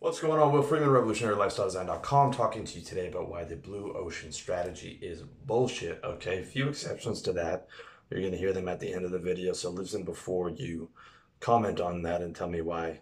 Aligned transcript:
What's 0.00 0.20
going 0.20 0.40
on? 0.40 0.52
Will 0.52 0.62
Freeman, 0.62 0.90
RevolutionaryLifestyleDesign.com, 0.90 2.32
talking 2.32 2.64
to 2.64 2.78
you 2.78 2.84
today 2.84 3.08
about 3.08 3.28
why 3.28 3.42
the 3.42 3.56
blue 3.56 3.92
ocean 3.94 4.30
strategy 4.30 4.96
is 5.02 5.24
bullshit. 5.44 6.00
Okay, 6.04 6.44
few 6.44 6.68
exceptions 6.68 7.20
to 7.22 7.32
that. 7.32 7.66
You're 8.08 8.20
going 8.20 8.30
to 8.30 8.38
hear 8.38 8.52
them 8.52 8.68
at 8.68 8.78
the 8.78 8.92
end 8.92 9.04
of 9.04 9.10
the 9.10 9.18
video, 9.18 9.52
so 9.54 9.70
listen 9.70 10.04
before 10.04 10.50
you 10.50 10.88
comment 11.40 11.80
on 11.80 12.02
that 12.02 12.22
and 12.22 12.32
tell 12.32 12.46
me 12.48 12.60
why 12.60 13.00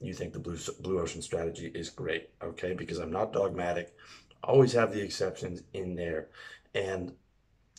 you 0.00 0.14
think 0.14 0.32
the 0.32 0.38
blue, 0.38 0.56
blue 0.80 0.98
ocean 0.98 1.20
strategy 1.20 1.70
is 1.74 1.90
great. 1.90 2.30
Okay, 2.42 2.72
because 2.72 2.96
I'm 2.96 3.12
not 3.12 3.34
dogmatic. 3.34 3.94
Always 4.42 4.72
have 4.72 4.94
the 4.94 5.02
exceptions 5.02 5.64
in 5.74 5.94
there. 5.94 6.28
And 6.74 7.12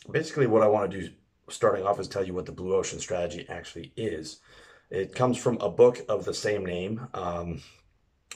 basically, 0.08 0.46
what 0.46 0.62
I 0.62 0.68
want 0.68 0.88
to 0.88 1.00
do 1.00 1.08
starting 1.48 1.84
off 1.84 1.98
is 1.98 2.06
tell 2.06 2.24
you 2.24 2.32
what 2.32 2.46
the 2.46 2.52
blue 2.52 2.76
ocean 2.76 3.00
strategy 3.00 3.44
actually 3.48 3.92
is. 3.96 4.38
It 4.88 5.16
comes 5.16 5.36
from 5.36 5.58
a 5.60 5.68
book 5.68 6.04
of 6.08 6.24
the 6.24 6.34
same 6.34 6.64
name. 6.64 7.08
Um, 7.12 7.60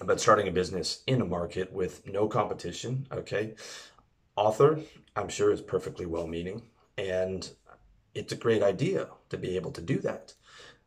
about 0.00 0.20
starting 0.20 0.48
a 0.48 0.52
business 0.52 1.02
in 1.06 1.20
a 1.20 1.24
market 1.24 1.72
with 1.72 2.06
no 2.06 2.28
competition. 2.28 3.06
Okay. 3.10 3.54
Author, 4.36 4.80
I'm 5.14 5.28
sure, 5.28 5.50
is 5.50 5.62
perfectly 5.62 6.06
well 6.06 6.26
meaning. 6.26 6.62
And 6.98 7.48
it's 8.14 8.32
a 8.32 8.36
great 8.36 8.62
idea 8.62 9.08
to 9.30 9.38
be 9.38 9.56
able 9.56 9.72
to 9.72 9.80
do 9.80 9.98
that. 10.00 10.34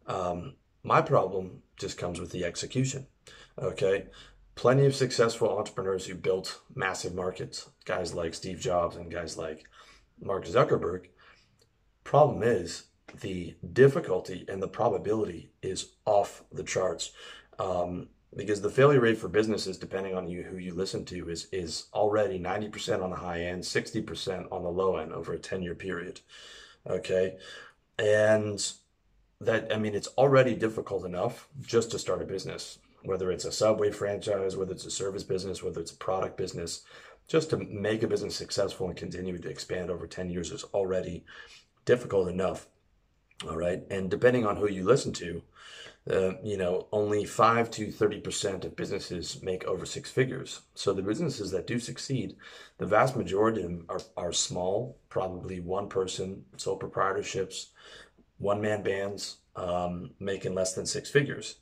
Um, 0.06 0.56
my 0.84 1.02
problem 1.02 1.64
just 1.78 1.98
comes 1.98 2.20
with 2.20 2.32
the 2.32 2.46
execution. 2.46 3.08
Okay. 3.58 4.06
Plenty 4.56 4.86
of 4.86 4.96
successful 4.96 5.58
entrepreneurs 5.58 6.06
who 6.06 6.16
built 6.16 6.60
massive 6.76 7.16
markets, 7.16 7.70
guys 7.86 8.14
like 8.14 8.34
Steve 8.34 8.60
Jobs 8.60 8.98
and 8.98 9.10
guys 9.10 9.38
like 9.38 9.66
Mark 10.22 10.46
Zuckerberg. 10.46 11.08
Problem 12.04 12.44
is, 12.44 12.84
the 13.22 13.56
difficulty 13.74 14.46
and 14.48 14.62
the 14.62 14.68
probability 14.68 15.52
is 15.62 15.94
off 16.06 16.44
the 16.52 16.64
charts. 16.64 17.12
Um, 17.58 18.10
because 18.36 18.62
the 18.62 18.70
failure 18.70 19.00
rate 19.00 19.18
for 19.18 19.28
businesses, 19.28 19.78
depending 19.78 20.16
on 20.16 20.28
you 20.28 20.44
who 20.44 20.58
you 20.58 20.74
listen 20.74 21.04
to, 21.06 21.30
is 21.30 21.48
is 21.52 21.86
already 21.94 22.40
90% 22.40 23.04
on 23.04 23.10
the 23.10 23.16
high 23.16 23.42
end, 23.42 23.64
60% 23.64 24.52
on 24.52 24.64
the 24.64 24.70
low 24.70 24.98
end 24.98 25.14
over 25.14 25.34
a 25.34 25.40
10 25.40 25.62
year 25.64 25.76
period. 25.76 26.22
Okay. 26.88 27.38
And 27.98 28.72
that, 29.42 29.74
I 29.74 29.78
mean, 29.78 29.96
it's 29.96 30.08
already 30.10 30.56
difficult 30.56 31.06
enough 31.06 31.48
just 31.62 31.92
to 31.92 32.00
start 32.00 32.22
a 32.22 32.26
business, 32.26 32.80
whether 33.04 33.32
it's 33.32 33.46
a 33.46 33.52
subway 33.52 33.92
franchise, 33.92 34.56
whether 34.56 34.74
it's 34.74 34.86
a 34.86 34.92
service 34.92 35.24
business, 35.24 35.64
whether 35.64 35.82
it's 35.82 35.92
a 35.92 35.98
product 35.98 36.38
business, 36.38 36.84
just 37.28 37.50
to 37.50 37.58
make 37.58 38.04
a 38.04 38.08
business 38.08 38.36
successful 38.36 38.88
and 38.88 38.98
continue 38.98 39.38
to 39.38 39.50
expand 39.50 39.90
over 39.90 40.08
10 40.08 40.30
years 40.30 40.52
is 40.52 40.64
already 40.66 41.24
difficult 41.86 42.28
enough. 42.28 42.68
All 43.48 43.58
right. 43.58 43.84
And 43.90 44.10
depending 44.10 44.46
on 44.46 44.58
who 44.58 44.68
you 44.68 44.84
listen 44.84 45.14
to, 45.14 45.42
uh, 46.10 46.34
you 46.44 46.58
know, 46.58 46.88
only 46.92 47.24
5 47.24 47.70
to 47.72 47.88
30% 47.88 48.66
of 48.66 48.76
businesses 48.76 49.42
make 49.44 49.64
over 49.66 49.86
six 49.86 50.10
figures. 50.10 50.62
So 50.74 50.94
the 50.94 51.04
businesses 51.04 51.52
that 51.52 51.68
do 51.68 51.80
succeed, 51.80 52.36
the 52.78 52.86
vast 52.86 53.16
majority 53.16 53.62
of 53.62 53.70
them 53.70 53.86
are, 53.90 54.02
are 54.18 54.34
small, 54.34 54.98
probably 55.10 55.60
one 55.60 55.88
person, 55.88 56.44
sole 56.58 56.80
proprietorships, 56.80 57.68
one 58.38 58.60
man 58.60 58.82
bands, 58.82 59.38
um, 59.56 60.12
making 60.20 60.56
less 60.56 60.74
than 60.74 60.86
six 60.86 61.12
figures. 61.12 61.58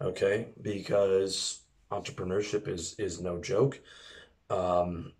Okay. 0.00 0.48
Because 0.60 1.60
entrepreneurship 1.90 2.68
is, 2.68 2.94
is 2.98 3.20
no 3.20 3.38
joke. 3.40 3.80
Um, 4.50 5.12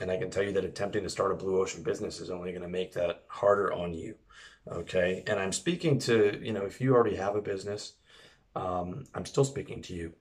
and 0.00 0.10
I 0.10 0.16
can 0.16 0.30
tell 0.30 0.42
you 0.42 0.52
that 0.52 0.64
attempting 0.64 1.02
to 1.02 1.10
start 1.10 1.32
a 1.32 1.34
blue 1.34 1.60
ocean 1.60 1.82
business 1.82 2.20
is 2.20 2.30
only 2.30 2.52
going 2.52 2.62
to 2.62 2.68
make 2.68 2.94
that 2.94 3.24
harder 3.28 3.72
on 3.72 3.92
you. 3.92 4.14
Okay. 4.68 5.22
And 5.26 5.38
I'm 5.38 5.52
speaking 5.52 5.98
to, 6.00 6.38
you 6.42 6.52
know, 6.52 6.64
if 6.64 6.80
you 6.80 6.94
already 6.94 7.16
have 7.16 7.36
a 7.36 7.42
business, 7.42 7.94
um, 8.54 9.04
I'm 9.14 9.26
still 9.26 9.44
speaking 9.44 9.82
to 9.82 9.94
you. 9.94 10.12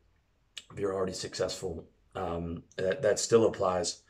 If 0.72 0.80
you're 0.80 0.94
already 0.94 1.14
successful, 1.14 1.86
um, 2.16 2.64
that, 2.78 3.02
that 3.02 3.20
still 3.20 3.45
applies 3.45 4.02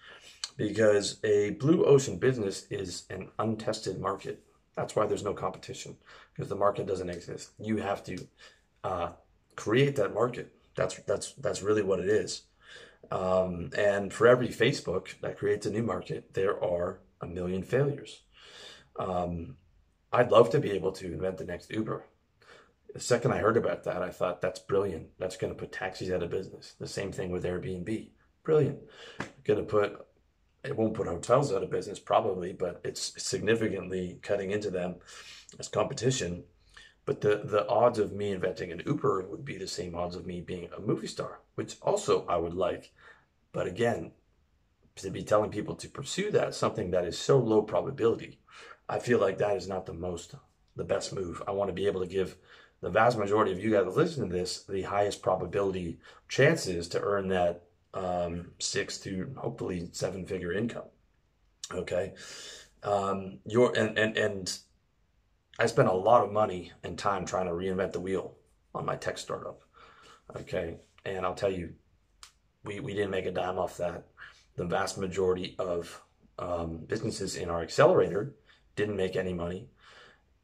because 0.57 1.19
a 1.23 1.51
blue 1.51 1.85
ocean 1.85 2.17
business 2.17 2.67
is 2.69 3.05
an 3.09 3.29
untested 3.39 3.99
market. 3.99 4.43
That's 4.75 4.95
why 4.95 5.05
there's 5.05 5.23
no 5.23 5.33
competition 5.33 5.95
because 6.33 6.49
the 6.49 6.55
market 6.55 6.85
doesn't 6.85 7.09
exist. 7.09 7.51
You 7.59 7.77
have 7.77 8.03
to 8.05 8.27
uh, 8.83 9.09
create 9.55 9.95
that 9.97 10.13
market. 10.13 10.53
That's 10.75 10.95
that's 11.03 11.33
that's 11.33 11.61
really 11.61 11.81
what 11.81 11.99
it 11.99 12.07
is. 12.07 12.43
Um, 13.11 13.71
and 13.77 14.13
for 14.13 14.27
every 14.27 14.49
Facebook 14.49 15.19
that 15.21 15.37
creates 15.37 15.65
a 15.65 15.71
new 15.71 15.83
market, 15.83 16.33
there 16.33 16.61
are 16.63 16.99
a 17.21 17.25
million 17.25 17.63
failures. 17.63 18.21
Um, 18.97 19.55
I'd 20.11 20.31
love 20.31 20.49
to 20.51 20.59
be 20.59 20.71
able 20.71 20.91
to 20.93 21.05
invent 21.05 21.37
the 21.37 21.45
next 21.45 21.71
Uber. 21.71 22.05
The 22.93 22.99
second 22.99 23.31
I 23.31 23.37
heard 23.37 23.57
about 23.57 23.83
that, 23.83 24.01
I 24.01 24.09
thought 24.09 24.41
that's 24.41 24.59
brilliant. 24.59 25.09
That's 25.19 25.37
going 25.37 25.53
to 25.53 25.59
put 25.59 25.71
taxis 25.71 26.11
out 26.11 26.23
of 26.23 26.31
business. 26.31 26.73
The 26.79 26.87
same 26.87 27.11
thing 27.11 27.31
with 27.31 27.43
Airbnb. 27.43 28.09
Brilliant. 28.43 28.79
Going 29.43 29.59
to 29.59 29.65
put 29.65 30.05
it 30.63 30.75
won't 30.75 30.93
put 30.93 31.07
hotels 31.07 31.53
out 31.53 31.63
of 31.63 31.69
business 31.69 31.99
probably, 31.99 32.51
but 32.51 32.81
it's 32.83 33.13
significantly 33.23 34.19
cutting 34.21 34.51
into 34.51 34.69
them 34.69 34.95
as 35.57 35.69
competition. 35.69 36.43
But 37.05 37.21
the 37.21 37.41
the 37.43 37.67
odds 37.67 37.99
of 37.99 38.11
me 38.11 38.31
inventing 38.31 38.71
an 38.71 38.83
Uber 38.85 39.27
would 39.29 39.45
be 39.45 39.57
the 39.57 39.67
same 39.67 39.95
odds 39.95 40.15
of 40.15 40.25
me 40.25 40.41
being 40.41 40.69
a 40.75 40.81
movie 40.81 41.07
star, 41.07 41.39
which 41.55 41.77
also 41.81 42.25
I 42.27 42.37
would 42.37 42.53
like. 42.53 42.91
But 43.51 43.67
again, 43.67 44.11
to 44.97 45.09
be 45.09 45.23
telling 45.23 45.49
people 45.49 45.75
to 45.75 45.89
pursue 45.89 46.31
that, 46.31 46.53
something 46.53 46.91
that 46.91 47.05
is 47.05 47.17
so 47.17 47.39
low 47.39 47.61
probability, 47.61 48.39
I 48.89 48.99
feel 48.99 49.19
like 49.19 49.37
that 49.37 49.55
is 49.55 49.67
not 49.67 49.85
the 49.85 49.93
most, 49.93 50.33
the 50.75 50.83
best 50.83 51.13
move. 51.13 51.41
I 51.47 51.51
want 51.51 51.69
to 51.69 51.73
be 51.73 51.85
able 51.85 52.01
to 52.01 52.07
give 52.07 52.35
the 52.81 52.89
vast 52.89 53.17
majority 53.17 53.51
of 53.51 53.63
you 53.63 53.71
guys 53.71 53.95
listening 53.95 54.29
to 54.29 54.35
this 54.35 54.63
the 54.63 54.81
highest 54.81 55.21
probability 55.21 55.99
chances 56.27 56.87
to 56.89 57.01
earn 57.01 57.27
that 57.27 57.63
um, 57.93 58.51
six 58.59 58.97
to 58.99 59.33
hopefully 59.37 59.89
seven 59.91 60.25
figure 60.25 60.53
income. 60.53 60.85
Okay. 61.73 62.13
Um, 62.83 63.39
your 63.45 63.77
and, 63.77 63.97
and 63.97 64.17
and 64.17 64.57
I 65.59 65.65
spent 65.65 65.89
a 65.89 65.93
lot 65.93 66.23
of 66.23 66.31
money 66.31 66.71
and 66.83 66.97
time 66.97 67.25
trying 67.25 67.47
to 67.47 67.51
reinvent 67.51 67.91
the 67.91 67.99
wheel 67.99 68.37
on 68.73 68.85
my 68.85 68.95
tech 68.95 69.17
startup. 69.17 69.61
Okay. 70.35 70.77
And 71.05 71.25
I'll 71.25 71.35
tell 71.35 71.51
you, 71.51 71.73
we, 72.63 72.79
we 72.79 72.93
didn't 72.93 73.11
make 73.11 73.25
a 73.25 73.31
dime 73.31 73.57
off 73.57 73.77
that. 73.77 74.07
The 74.55 74.65
vast 74.65 74.97
majority 74.97 75.55
of 75.59 76.01
um, 76.37 76.77
businesses 76.87 77.35
in 77.35 77.49
our 77.49 77.61
accelerator 77.61 78.35
didn't 78.79 78.95
make 78.95 79.17
any 79.17 79.33
money. 79.33 79.67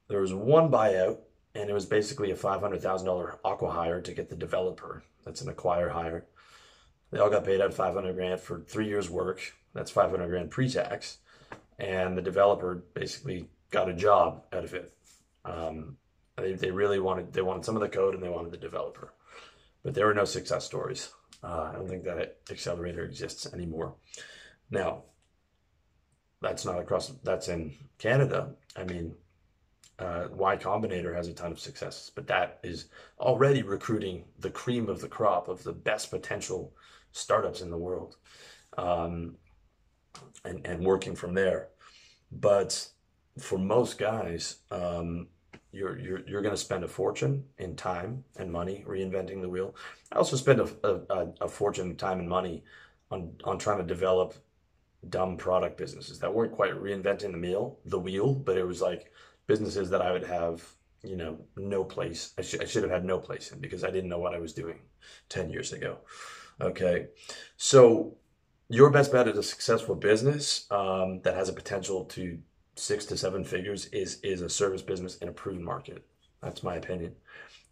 There 0.10 0.20
was 0.20 0.34
one 0.34 0.70
buyout, 0.70 1.20
and 1.56 1.70
it 1.70 1.74
was 1.74 1.86
basically 1.86 2.32
a 2.32 2.36
$500,000 2.36 3.38
aqua 3.46 3.72
hire 3.72 4.02
to 4.02 4.14
get 4.14 4.30
the 4.30 4.36
developer. 4.36 5.04
That's 5.24 5.42
an 5.42 5.50
acquire 5.50 5.90
hire. 5.90 6.26
They 7.12 7.20
all 7.20 7.30
got 7.30 7.46
paid 7.46 7.62
out 7.62 7.74
500 7.74 8.14
grand 8.14 8.42
for 8.42 8.60
three 8.60 8.88
years' 8.88 9.10
work. 9.10 9.54
That's 9.74 9.90
500 9.90 10.28
grand 10.28 10.52
pre-tax, 10.52 11.20
and 11.80 12.18
the 12.18 12.22
developer 12.22 12.84
basically 12.94 13.48
got 13.72 13.90
a 13.90 13.94
job 13.94 14.44
out 14.52 14.66
of 14.66 14.74
it. 14.74 14.94
Um, 15.46 15.98
they, 16.38 16.54
they 16.54 16.72
really 16.72 17.00
wanted 17.00 17.32
they 17.32 17.42
wanted 17.42 17.64
some 17.64 17.76
of 17.76 17.82
the 17.82 17.90
code 17.90 18.14
and 18.14 18.24
they 18.24 18.30
wanted 18.30 18.52
the 18.52 18.58
developer, 18.58 19.14
but 19.84 19.94
there 19.94 20.08
were 20.08 20.14
no 20.14 20.26
success 20.26 20.66
stories. 20.66 21.10
Uh, 21.44 21.70
I 21.72 21.74
don't 21.74 21.88
think 21.88 22.04
that 22.04 22.38
accelerator 22.50 23.04
exists 23.04 23.46
anymore. 23.54 23.96
Now, 24.72 25.04
that's 26.46 26.64
not 26.64 26.80
across. 26.80 27.12
That's 27.24 27.48
in 27.48 27.74
Canada. 27.98 28.52
I 28.76 28.84
mean, 28.84 29.16
uh, 29.98 30.28
Y 30.32 30.56
Combinator 30.58 31.16
has 31.16 31.28
a 31.28 31.34
ton 31.34 31.52
of 31.52 31.60
successes, 31.60 32.12
but 32.14 32.28
that 32.28 32.60
is 32.64 32.86
already 33.20 33.64
recruiting 33.64 34.26
the 34.40 34.52
cream 34.52 34.88
of 34.88 35.02
the 35.02 35.08
crop 35.08 35.48
of 35.48 35.64
the 35.64 35.74
best 35.74 36.12
potential 36.12 36.72
startups 37.12 37.62
in 37.62 37.72
the 37.72 37.78
world, 37.78 38.18
um, 38.78 39.38
and 40.44 40.64
and 40.68 40.86
working 40.86 41.16
from 41.16 41.34
there. 41.34 41.70
But 42.32 42.88
for 43.40 43.58
most 43.58 43.98
guys, 43.98 44.58
um, 44.70 45.28
you're 45.72 45.98
you're 45.98 46.22
you're 46.28 46.44
going 46.44 46.54
to 46.54 46.62
spend 46.62 46.84
a 46.84 46.88
fortune 46.88 47.44
in 47.58 47.76
time 47.76 48.24
and 48.38 48.52
money 48.52 48.86
reinventing 48.88 49.42
the 49.42 49.50
wheel. 49.50 49.74
I 50.12 50.18
also 50.18 50.36
spend 50.36 50.60
a, 50.60 50.68
a, 50.84 51.28
a 51.42 51.48
fortune, 51.48 51.96
time, 51.96 52.20
and 52.20 52.30
money 52.30 52.64
on 53.10 53.32
on 53.46 53.58
trying 53.58 53.80
to 53.80 53.96
develop 53.96 54.36
dumb 55.10 55.38
product 55.38 55.78
businesses 55.78 56.20
that 56.20 56.34
weren't 56.34 56.54
quite 56.54 56.74
reinventing 56.74 57.32
the 57.32 57.38
meal, 57.38 57.80
the 57.86 58.00
wheel, 58.00 58.34
but 58.34 58.58
it 58.58 58.66
was 58.66 58.82
like 58.82 59.12
businesses 59.48 59.90
that 59.90 60.02
I 60.02 60.12
would 60.12 60.24
have, 60.24 60.64
you 61.04 61.16
know, 61.16 61.38
no 61.56 61.84
place. 61.84 62.34
I, 62.38 62.42
sh- 62.42 62.60
I 62.62 62.66
should 62.66 62.84
have 62.84 62.92
had 62.92 63.06
no 63.06 63.20
place 63.20 63.52
in 63.52 63.60
because 63.60 63.84
I 63.84 63.92
didn't 63.92 64.10
know 64.10 64.20
what 64.20 64.34
I 64.34 64.40
was 64.40 64.54
doing 64.54 64.80
10 65.30 65.50
years 65.50 65.74
ago. 65.74 66.00
Okay. 66.60 67.08
So 67.58 68.16
your 68.70 68.90
best 68.90 69.12
bet 69.12 69.28
at 69.28 69.38
a 69.38 69.44
successful 69.44 69.96
business 69.96 70.66
um, 70.72 71.22
that 71.22 71.36
has 71.36 71.50
a 71.50 71.54
potential 71.54 72.06
to 72.06 72.40
six 72.76 73.06
to 73.06 73.18
seven 73.18 73.44
figures 73.44 73.86
is, 73.88 74.20
is 74.22 74.42
a 74.42 74.50
service 74.50 74.82
business 74.82 75.18
in 75.18 75.28
a 75.28 75.34
proven 75.34 75.64
market. 75.64 76.04
That's 76.42 76.64
my 76.64 76.76
opinion. 76.76 77.16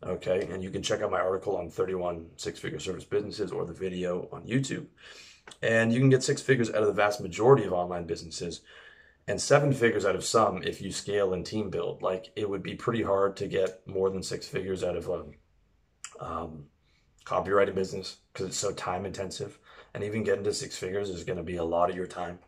Okay. 0.04 0.48
And 0.52 0.64
you 0.64 0.70
can 0.70 0.84
check 0.84 1.02
out 1.02 1.12
my 1.12 1.20
article 1.20 1.58
on 1.58 1.70
31 1.70 2.28
six 2.36 2.60
figure 2.60 2.80
service 2.80 3.06
businesses 3.06 3.52
or 3.52 3.66
the 3.66 3.74
video 3.74 4.28
on 4.32 4.44
YouTube. 4.44 4.86
And 5.62 5.94
you 5.94 6.00
can 6.00 6.10
get 6.10 6.24
six 6.24 6.42
figures 6.42 6.70
out 6.70 6.82
of 6.82 6.88
the 6.88 6.94
vast 6.94 7.22
majority 7.22 7.66
of 7.66 7.74
online 7.74 8.06
businesses 8.06 8.62
and 9.28 9.40
seven 9.40 9.72
figures 9.74 10.06
out 10.06 10.16
of 10.16 10.26
some 10.26 10.64
if 10.64 10.82
you 10.82 10.92
scale 10.92 11.34
and 11.34 11.46
team 11.46 11.70
build. 11.70 12.02
Like 12.02 12.32
it 12.36 12.50
would 12.50 12.64
be 12.64 12.76
pretty 12.76 13.02
hard 13.02 13.38
to 13.38 13.48
get 13.48 13.86
more 13.88 14.10
than 14.10 14.24
six 14.24 14.48
figures 14.48 14.84
out 14.84 14.98
of 14.98 15.08
a, 15.10 15.24
um, 16.20 16.66
copywriting 17.26 17.76
business 17.76 18.18
because 18.32 18.48
it's 18.48 18.58
so 18.58 18.72
time 18.74 19.06
intensive. 19.06 19.58
And 19.94 20.04
even 20.04 20.24
getting 20.24 20.44
to 20.44 20.54
six 20.54 20.78
figures 20.78 21.10
is 21.10 21.24
going 21.24 21.38
to 21.38 21.44
be 21.44 21.58
a 21.58 21.64
lot 21.64 21.90
of 21.90 21.96
your 21.96 22.08
time. 22.08 22.40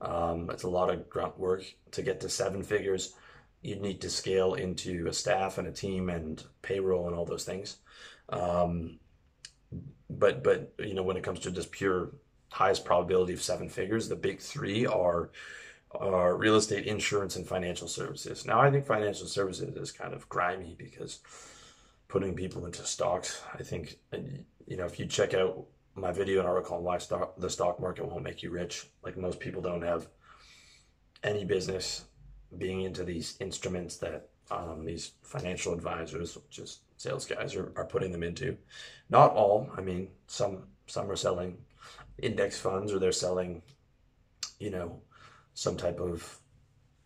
Um, 0.00 0.50
it's 0.50 0.64
a 0.64 0.70
lot 0.70 0.90
of 0.90 1.08
grunt 1.08 1.38
work 1.38 1.64
to 1.92 2.02
get 2.02 2.20
to 2.20 2.28
seven 2.28 2.62
figures. 2.62 3.14
You 3.62 3.76
need 3.76 4.00
to 4.02 4.10
scale 4.10 4.54
into 4.54 5.06
a 5.06 5.12
staff 5.12 5.58
and 5.58 5.68
a 5.68 5.72
team 5.72 6.08
and 6.08 6.42
payroll 6.62 7.06
and 7.06 7.16
all 7.16 7.24
those 7.24 7.44
things. 7.44 7.76
Um, 8.28 8.98
but 10.08 10.42
but 10.42 10.72
you 10.78 10.94
know 10.94 11.02
when 11.02 11.16
it 11.16 11.22
comes 11.22 11.40
to 11.40 11.50
just 11.50 11.72
pure 11.72 12.12
highest 12.50 12.84
probability 12.84 13.32
of 13.32 13.42
seven 13.42 13.68
figures, 13.68 14.08
the 14.08 14.16
big 14.16 14.40
three 14.40 14.86
are 14.86 15.30
are 15.92 16.36
real 16.36 16.56
estate, 16.56 16.86
insurance, 16.86 17.36
and 17.36 17.46
financial 17.46 17.88
services. 17.88 18.44
Now 18.44 18.60
I 18.60 18.70
think 18.70 18.86
financial 18.86 19.26
services 19.26 19.74
is 19.76 19.92
kind 19.92 20.12
of 20.12 20.28
grimy 20.28 20.74
because 20.76 21.20
putting 22.08 22.34
people 22.34 22.66
into 22.66 22.84
stocks. 22.84 23.42
I 23.54 23.62
think 23.62 23.98
you 24.66 24.76
know 24.76 24.86
if 24.86 24.98
you 24.98 25.06
check 25.06 25.34
out 25.34 25.66
my 25.94 26.12
video 26.12 26.40
and 26.40 26.48
article 26.48 26.76
on 26.76 26.82
why 26.82 26.98
stock, 26.98 27.34
the 27.38 27.48
stock 27.48 27.80
market 27.80 28.06
won't 28.06 28.22
make 28.22 28.42
you 28.42 28.50
rich. 28.50 28.86
Like 29.02 29.16
most 29.16 29.40
people 29.40 29.62
don't 29.62 29.82
have 29.82 30.08
any 31.22 31.44
business 31.44 32.04
being 32.58 32.82
into 32.82 33.02
these 33.02 33.36
instruments 33.40 33.96
that 33.98 34.28
um, 34.50 34.84
these 34.84 35.12
financial 35.22 35.72
advisors, 35.72 36.38
just 36.50 36.80
sales 36.98 37.26
guys, 37.26 37.56
are, 37.56 37.72
are 37.76 37.84
putting 37.84 38.12
them 38.12 38.22
into. 38.22 38.56
Not 39.10 39.32
all. 39.32 39.70
I 39.76 39.80
mean, 39.80 40.08
some 40.26 40.64
some 40.86 41.10
are 41.10 41.16
selling 41.16 41.58
index 42.18 42.58
funds 42.58 42.92
or 42.92 42.98
they're 42.98 43.12
selling, 43.12 43.62
you 44.58 44.70
know, 44.70 45.00
some 45.54 45.76
type 45.76 46.00
of 46.00 46.38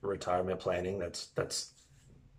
retirement 0.02 0.58
planning 0.58 0.98
that's 0.98 1.26
that's 1.28 1.74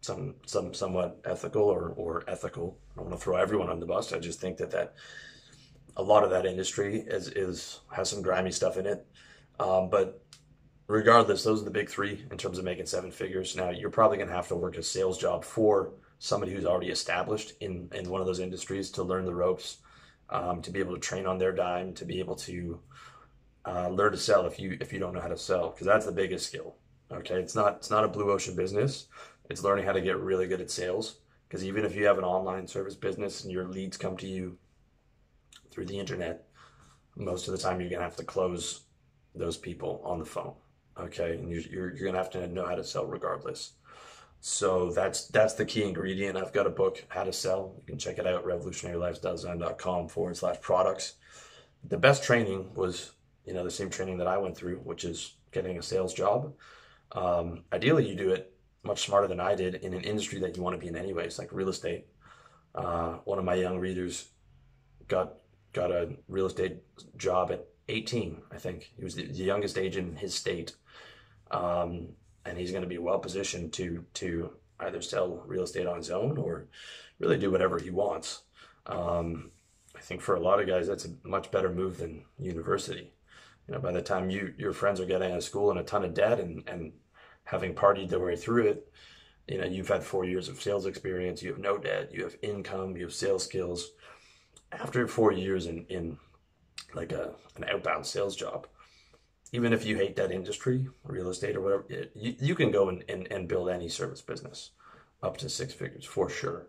some 0.02 0.36
some 0.46 0.74
somewhat 0.74 1.22
ethical 1.26 1.64
or, 1.64 1.94
or 1.96 2.24
ethical. 2.28 2.78
I 2.92 2.96
don't 2.98 3.10
want 3.10 3.20
to 3.20 3.24
throw 3.24 3.38
everyone 3.38 3.70
on 3.70 3.80
the 3.80 3.86
bus. 3.86 4.14
I 4.14 4.20
just 4.20 4.42
think 4.42 4.58
that 4.58 4.72
that 4.72 4.96
a 5.96 6.04
lot 6.04 6.24
of 6.24 6.32
that 6.32 6.46
industry 6.46 7.00
is 7.00 7.30
is 7.30 7.80
has 7.96 8.10
some 8.10 8.22
grimy 8.22 8.52
stuff 8.52 8.78
in 8.78 8.86
it. 8.86 9.06
Um, 9.60 9.90
but 9.90 10.24
regardless, 10.88 11.44
those 11.44 11.62
are 11.62 11.66
the 11.66 11.72
big 11.72 11.90
three 11.90 12.26
in 12.32 12.38
terms 12.38 12.58
of 12.58 12.66
making 12.66 12.88
seven 12.88 13.12
figures. 13.12 13.56
Now 13.56 13.70
you're 13.70 13.92
probably 13.92 14.18
gonna 14.18 14.32
have 14.32 14.48
to 14.50 14.56
work 14.56 14.78
a 14.78 14.84
sales 14.84 15.18
job 15.18 15.46
for 15.46 15.94
somebody 16.20 16.52
who's 16.52 16.66
already 16.66 16.90
established 16.90 17.54
in 17.62 17.90
in 17.94 18.10
one 18.10 18.22
of 18.22 18.28
those 18.28 18.40
industries 18.40 18.90
to 18.92 19.04
learn 19.04 19.26
the 19.26 19.36
ropes, 19.36 19.78
um, 20.32 20.62
to 20.62 20.72
be 20.72 20.80
able 20.80 20.94
to 20.94 21.00
train 21.00 21.26
on 21.26 21.38
their 21.38 21.52
dime, 21.52 21.94
to 21.94 22.06
be 22.06 22.20
able 22.20 22.36
to 22.36 22.80
uh, 23.66 23.90
learn 23.90 24.12
to 24.12 24.18
sell 24.18 24.46
if 24.46 24.60
you 24.60 24.78
if 24.82 24.92
you 24.92 25.00
don't 25.00 25.14
know 25.14 25.22
how 25.22 25.28
to 25.28 25.38
sell, 25.38 25.70
because 25.70 25.86
that's 25.86 26.06
the 26.06 26.12
biggest 26.12 26.48
skill. 26.48 26.76
Okay, 27.12 27.36
it's 27.36 27.56
not 27.56 27.76
it's 27.76 27.90
not 27.90 28.04
a 28.04 28.08
blue 28.08 28.32
ocean 28.32 28.56
business. 28.56 29.08
It's 29.50 29.64
learning 29.64 29.86
how 29.86 29.92
to 29.92 30.02
get 30.02 30.18
really 30.18 30.48
good 30.48 30.62
at 30.62 30.72
sales. 30.72 31.18
Because 31.52 31.66
even 31.66 31.84
if 31.84 31.94
you 31.94 32.06
have 32.06 32.18
an 32.18 32.24
online 32.24 32.66
service 32.66 32.96
business 32.96 33.44
and 33.44 33.52
your 33.52 33.68
leads 33.68 33.98
come 33.98 34.16
to 34.16 34.26
you 34.26 34.58
through 35.70 35.86
the 35.86 36.00
internet, 36.00 36.48
most 37.18 37.50
of 37.50 37.52
the 37.52 37.58
time 37.58 37.82
you're 37.82 37.90
to 37.90 38.00
have 38.00 38.16
to 38.16 38.24
close 38.24 38.86
those 39.36 39.58
people 39.58 40.02
on 40.06 40.18
the 40.18 40.26
phone. 40.26 40.54
Okay. 40.98 41.34
And 41.34 41.52
you're, 41.52 41.62
you're, 41.64 41.98
you're 41.98 42.12
to 42.14 42.18
have 42.18 42.30
to 42.30 42.48
know 42.48 42.66
how 42.66 42.76
to 42.76 42.86
sell 42.86 43.06
regardless. 43.06 43.74
So 44.44 44.90
that's 44.90 45.28
that's 45.28 45.54
the 45.54 45.66
key 45.66 45.84
ingredient. 45.84 46.36
I've 46.36 46.52
got 46.52 46.66
a 46.66 46.72
book, 46.72 47.06
How 47.10 47.24
to 47.24 47.32
Sell. 47.32 47.76
You 47.78 47.84
can 47.86 48.00
check 48.00 48.18
it 48.18 48.26
out, 48.26 48.44
revolutionarylifestyledesign.com 48.44 50.08
forward 50.08 50.36
slash 50.36 50.60
products. 50.62 51.14
The 51.88 51.98
best 51.98 52.24
training 52.24 52.74
was, 52.74 53.12
you 53.46 53.54
know, 53.54 53.64
the 53.64 53.70
same 53.70 53.92
training 53.92 54.18
that 54.18 54.28
I 54.28 54.40
went 54.40 54.58
through, 54.58 54.78
which 54.78 55.06
is 55.06 55.36
getting 55.52 55.78
a 55.78 55.84
sales 55.84 56.12
job. 56.12 56.54
Um, 57.12 57.66
ideally, 57.72 58.10
you 58.10 58.16
do 58.16 58.32
it 58.32 58.52
much 58.84 59.06
smarter 59.06 59.28
than 59.28 59.40
I 59.40 59.54
did 59.54 59.76
in 59.76 59.94
an 59.94 60.04
industry 60.04 60.40
that 60.40 60.58
you 60.58 60.64
want 60.64 60.74
to 60.74 60.80
be 60.80 60.88
in 60.88 60.96
anyways, 60.96 61.38
like 61.38 61.52
real 61.52 61.70
estate. 61.70 62.08
Uh, 62.74 63.18
one 63.26 63.38
of 63.38 63.46
my 63.46 63.54
young 63.54 63.78
readers 63.78 64.30
got 65.08 65.36
got 65.72 65.92
a 65.92 66.16
real 66.28 66.48
estate 66.48 66.78
job 67.16 67.52
at 67.52 67.68
18, 67.90 68.42
I 68.52 68.58
think. 68.58 68.92
He 68.98 69.04
was 69.04 69.14
the, 69.14 69.28
the 69.28 69.44
youngest 69.44 69.78
agent 69.78 70.10
in 70.10 70.16
his 70.16 70.34
state. 70.34 70.76
Um, 71.52 72.10
and 72.46 72.58
he's 72.58 72.72
going 72.72 72.84
to 72.84 72.90
be 72.90 72.98
well 72.98 73.20
positioned 73.20 73.74
to 73.74 74.06
to 74.16 74.52
either 74.80 75.02
sell 75.02 75.44
real 75.46 75.64
estate 75.64 75.88
on 75.88 75.98
his 75.98 76.10
own 76.10 76.38
or 76.38 76.68
really 77.20 77.38
do 77.38 77.52
whatever 77.52 77.78
he 77.78 77.92
wants. 77.92 78.42
Um, 78.88 79.52
I 79.96 80.00
think 80.00 80.22
for 80.22 80.36
a 80.36 80.40
lot 80.40 80.60
of 80.60 80.68
guys, 80.68 80.88
that's 80.88 81.06
a 81.06 81.14
much 81.24 81.52
better 81.52 81.72
move 81.72 81.98
than 81.98 82.26
university. 82.40 83.14
You 83.68 83.76
know, 83.76 83.80
by 83.80 83.92
the 83.92 84.02
time 84.02 84.30
you 84.30 84.54
your 84.58 84.74
friends 84.74 85.00
are 85.00 85.06
getting 85.06 85.32
out 85.32 85.38
of 85.38 85.44
school 85.44 85.72
and 85.72 85.80
a 85.80 85.84
ton 85.84 86.04
of 86.04 86.14
debt 86.14 86.40
and 86.40 86.68
and 86.68 86.94
having 87.44 87.76
partied 87.76 88.10
their 88.10 88.20
way 88.20 88.36
through 88.36 88.68
it, 88.68 88.92
you 89.48 89.58
know, 89.58 89.66
you've 89.66 89.88
had 89.88 90.04
four 90.04 90.26
years 90.26 90.48
of 90.48 90.62
sales 90.62 90.86
experience, 90.86 91.42
you 91.42 91.50
have 91.50 91.60
no 91.60 91.78
debt, 91.78 92.12
you 92.14 92.24
have 92.24 92.36
income, 92.42 92.96
you 92.96 93.04
have 93.04 93.14
sales 93.14 93.44
skills 93.44 93.92
after 94.72 95.08
four 95.08 95.32
years 95.32 95.68
in, 95.68 95.86
in 95.90 96.18
like 96.94 97.12
a, 97.12 97.34
an 97.58 97.66
outbound 97.70 98.06
sales 98.06 98.36
job, 98.36 98.68
even 99.52 99.74
if 99.74 99.86
you 99.86 99.98
hate 99.98 100.16
that 100.16 100.32
industry, 100.32 100.88
real 101.04 101.30
estate 101.30 101.56
or 101.56 101.62
whatever, 101.62 101.86
it, 101.90 102.12
you, 102.16 102.36
you 102.40 102.56
can 102.56 102.72
go 102.72 102.90
and, 102.90 103.04
and, 103.10 103.28
and 103.32 103.48
build 103.48 103.70
any 103.70 103.90
service 103.90 104.22
business 104.22 104.72
up 105.22 105.38
to 105.38 105.50
six 105.50 105.74
figures 105.74 106.06
for 106.06 106.30
sure. 106.30 106.68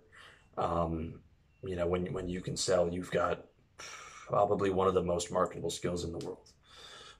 Um, 0.58 1.20
you 1.64 1.76
know, 1.76 1.86
when, 1.86 2.12
when 2.12 2.28
you 2.28 2.40
can 2.40 2.56
sell, 2.56 2.92
you've 2.92 3.10
got 3.10 3.44
probably 3.78 4.70
one 4.70 4.88
of 4.88 4.94
the 4.94 5.02
most 5.02 5.30
marketable 5.30 5.70
skills 5.70 6.04
in 6.04 6.12
the 6.12 6.18
world. 6.18 6.50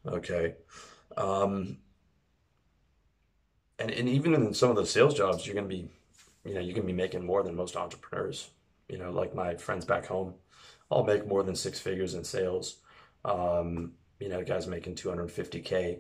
Okay. 0.07 0.55
Um, 1.17 1.79
and, 3.79 3.91
and 3.91 4.09
even 4.09 4.35
in 4.35 4.53
some 4.55 4.71
of 4.71 4.77
the 4.77 4.87
sales 4.87 5.15
jobs, 5.15 5.47
you're 5.47 5.55
going 5.55 5.69
to 5.69 5.75
be, 5.75 5.89
you 6.45 6.55
know, 6.55 6.61
you 6.61 6.75
can 6.75 6.87
be 6.87 6.93
making 6.93 7.25
more 7.25 7.43
than 7.43 7.55
most 7.55 7.77
entrepreneurs, 7.77 8.51
you 8.89 8.99
know, 8.99 9.11
like 9.11 9.35
my 9.35 9.55
friends 9.55 9.85
back 9.85 10.07
home 10.07 10.35
I'll 10.93 11.05
make 11.05 11.27
more 11.27 11.43
than 11.43 11.57
six 11.57 11.81
figures 11.81 12.15
in 12.15 12.23
sales. 12.23 12.77
Um, 13.25 13.93
you 14.23 14.29
know, 14.29 14.45
guys 14.45 14.69
making 14.69 14.95
250k 14.95 15.99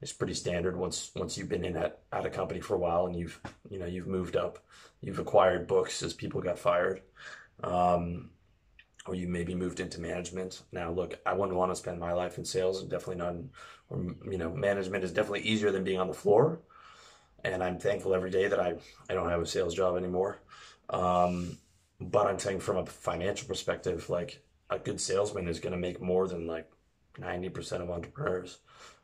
is 0.00 0.12
pretty 0.12 0.34
standard 0.34 0.76
once 0.76 1.10
once 1.16 1.36
you've 1.36 1.48
been 1.48 1.64
in 1.64 1.76
at, 1.76 2.02
at 2.12 2.24
a 2.24 2.30
company 2.30 2.60
for 2.60 2.74
a 2.76 2.78
while 2.78 3.06
and 3.06 3.16
you've 3.16 3.40
you 3.68 3.80
know 3.80 3.86
you've 3.86 4.06
moved 4.06 4.36
up, 4.36 4.64
you've 5.00 5.18
acquired 5.18 5.66
books 5.66 6.00
as 6.02 6.14
people 6.14 6.40
got 6.40 6.58
fired, 6.58 7.02
um, 7.64 8.30
or 9.06 9.16
you 9.16 9.26
maybe 9.26 9.56
moved 9.56 9.80
into 9.80 10.00
management. 10.00 10.62
Now, 10.70 10.92
look, 10.92 11.18
I 11.26 11.32
wouldn't 11.32 11.58
want 11.58 11.72
to 11.72 11.76
spend 11.76 11.98
my 11.98 12.12
life 12.12 12.38
in 12.38 12.44
sales, 12.44 12.82
definitely 12.84 13.16
not. 13.16 13.34
Or 13.88 13.98
you 14.30 14.38
know, 14.38 14.50
management 14.50 15.02
is 15.02 15.10
definitely 15.10 15.42
easier 15.42 15.72
than 15.72 15.82
being 15.82 15.98
on 15.98 16.06
the 16.06 16.14
floor, 16.14 16.60
and 17.42 17.60
I'm 17.60 17.80
thankful 17.80 18.14
every 18.14 18.30
day 18.30 18.46
that 18.46 18.60
I 18.60 18.74
I 19.10 19.14
don't 19.14 19.30
have 19.30 19.42
a 19.42 19.46
sales 19.46 19.74
job 19.74 19.96
anymore. 19.96 20.38
Um, 20.90 21.58
but 22.00 22.28
I'm 22.28 22.38
saying 22.38 22.60
from 22.60 22.76
a 22.76 22.86
financial 22.86 23.48
perspective, 23.48 24.08
like 24.10 24.44
a 24.70 24.78
good 24.78 25.00
salesman 25.00 25.48
is 25.48 25.58
going 25.58 25.72
to 25.72 25.78
make 25.78 26.00
more 26.00 26.28
than 26.28 26.46
like 26.46 26.70
90% 27.18 27.80
of 27.80 27.90
entrepreneurs 27.90 28.58